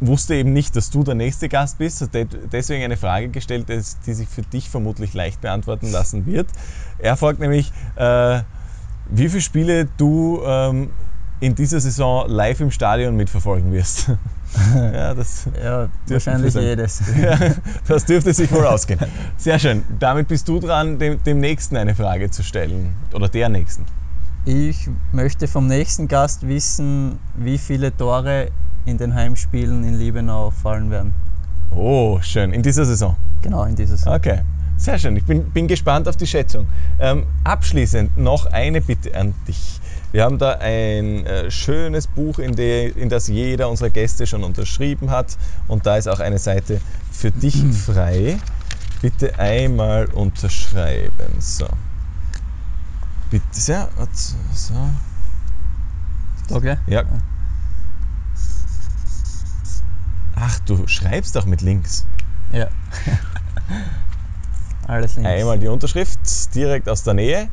wusste 0.01 0.35
eben 0.35 0.53
nicht, 0.53 0.77
dass 0.77 0.91
du 0.91 1.03
der 1.05 1.15
nächste 1.15 1.49
Gast 1.49 1.79
bist, 1.79 2.01
hat 2.01 2.15
de- 2.15 2.27
deswegen 2.51 2.83
eine 2.85 2.97
Frage 2.97 3.29
gestellt, 3.29 3.67
die 3.69 4.13
sich 4.15 4.29
für 4.29 4.43
dich 4.43 4.69
vermutlich 4.71 5.15
leicht 5.15 5.41
beantworten 5.41 5.91
lassen 5.91 6.27
wird. 6.27 6.51
Er 6.99 7.17
fragt 7.17 7.39
nämlich, 7.41 7.73
äh, 7.97 8.41
wie 9.11 9.29
viele 9.29 9.43
Spiele 9.43 9.85
du 9.97 10.43
ähm, 10.45 10.91
in 11.41 11.55
dieser 11.55 11.81
Saison 11.81 12.29
live 12.29 12.61
im 12.61 12.71
Stadion 12.71 13.17
mitverfolgen 13.17 13.73
wirst. 13.73 14.09
ja, 14.75 15.15
das, 15.15 15.49
Ja, 15.63 15.89
wahrscheinlich 16.09 16.55
jedes. 16.55 17.03
ja, 17.21 17.39
das 17.89 18.05
dürfte 18.05 18.35
sich 18.35 18.51
wohl 18.53 18.67
ausgehen. 18.67 19.01
Sehr 19.39 19.59
schön. 19.59 19.83
Damit 19.99 20.29
bist 20.29 20.49
du 20.49 20.61
dran, 20.61 20.99
dem, 20.99 21.23
dem 21.23 21.41
Nächsten 21.41 21.77
eine 21.77 21.95
Frage 21.95 22.31
zu 22.31 22.43
stellen. 22.43 22.95
Oder 23.15 23.29
der 23.29 23.49
Nächsten. 23.49 23.87
Ich 24.45 24.89
möchte 25.13 25.49
vom 25.49 25.67
nächsten 25.67 26.09
Gast 26.09 26.47
wissen, 26.47 27.19
wie 27.35 27.59
viele 27.59 27.95
Tore 27.97 28.51
in 28.87 28.99
den 28.99 29.15
Heimspielen 29.15 29.85
in 29.85 29.99
Liebenau 29.99 30.51
fallen 30.51 30.91
werden. 30.91 31.15
Oh, 31.71 32.19
schön. 32.21 32.53
In 32.53 32.63
dieser 32.63 32.85
Saison. 32.85 33.17
Genau, 33.43 33.65
in 33.65 33.77
dieser 33.77 33.97
Saison. 33.97 34.15
Okay. 34.15 34.41
Sehr 34.81 34.99
schön, 34.99 35.15
ich 35.15 35.25
bin, 35.25 35.51
bin 35.51 35.69
gespannt 35.69 36.09
auf 36.09 36.17
die 36.17 36.27
Schätzung. 36.27 36.67
Ähm, 36.99 37.27
abschließend 37.45 38.17
noch 38.17 38.47
eine 38.47 38.81
Bitte 38.81 39.15
an 39.15 39.35
dich. 39.47 39.79
Wir 40.11 40.25
haben 40.25 40.39
da 40.39 40.53
ein 40.53 41.27
äh, 41.27 41.51
schönes 41.51 42.07
Buch, 42.07 42.39
in, 42.39 42.57
de, 42.57 42.91
in 42.91 43.11
das 43.11 43.29
jeder 43.29 43.69
unserer 43.69 43.91
Gäste 43.91 44.27
schon 44.27 44.43
unterschrieben 44.43 45.11
hat. 45.11 45.37
Und 45.69 45.85
da 45.85 45.99
ist 45.99 46.09
auch 46.09 46.21
eine 46.21 46.39
Seite 46.39 46.81
für 47.13 47.31
dich 47.31 47.63
frei. 47.87 48.39
Bitte 49.03 49.39
einmal 49.39 50.07
unterschreiben. 50.07 51.35
So. 51.39 51.67
Bitte 53.31 53.45
sehr. 53.51 53.89
So. 54.55 54.75
Okay. 56.51 56.77
Ja. 56.87 57.05
Ach, 60.41 60.59
du 60.61 60.87
schreibst 60.87 61.37
doch 61.37 61.45
mit 61.45 61.61
links. 61.61 62.07
Ja. 62.53 62.69
Alles 64.89 65.17
links. 65.17 65.31
Einmal 65.31 65.59
die 65.59 65.69
Unterschrift 65.69 66.19
direkt 66.55 66.89
aus 66.89 67.03
der 67.03 67.15
Nähe. 67.15 67.49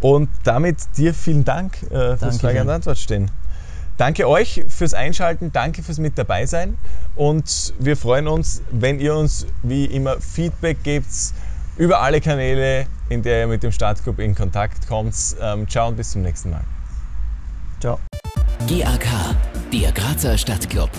Und 0.00 0.28
damit 0.44 0.78
dir 0.96 1.14
vielen 1.14 1.44
Dank 1.44 1.82
äh, 1.84 2.16
fürs 2.16 2.38
Frage- 2.38 2.60
und. 2.60 2.70
Antwort 2.70 2.98
stehen. 2.98 3.30
Danke 3.96 4.28
euch 4.28 4.64
fürs 4.68 4.92
Einschalten, 4.92 5.52
danke 5.52 5.82
fürs 5.82 5.98
mit 5.98 6.18
dabei 6.18 6.44
sein 6.44 6.76
und 7.14 7.72
wir 7.78 7.96
freuen 7.96 8.28
uns, 8.28 8.60
wenn 8.70 9.00
ihr 9.00 9.14
uns 9.14 9.46
wie 9.62 9.86
immer 9.86 10.20
Feedback 10.20 10.82
gebt 10.82 11.06
über 11.78 12.02
alle 12.02 12.20
Kanäle, 12.20 12.86
in 13.08 13.22
der 13.22 13.40
ihr 13.40 13.46
mit 13.46 13.62
dem 13.62 13.72
Startclub 13.72 14.18
in 14.18 14.34
Kontakt 14.34 14.86
kommt. 14.86 15.14
Ähm, 15.40 15.66
ciao 15.66 15.88
und 15.88 15.96
bis 15.96 16.10
zum 16.10 16.20
nächsten 16.20 16.50
Mal. 16.50 16.64
Ciao. 17.80 17.98
GAK, 18.68 19.06
der 19.72 19.92
Grazer 19.92 20.36
Stadtclub. 20.36 20.90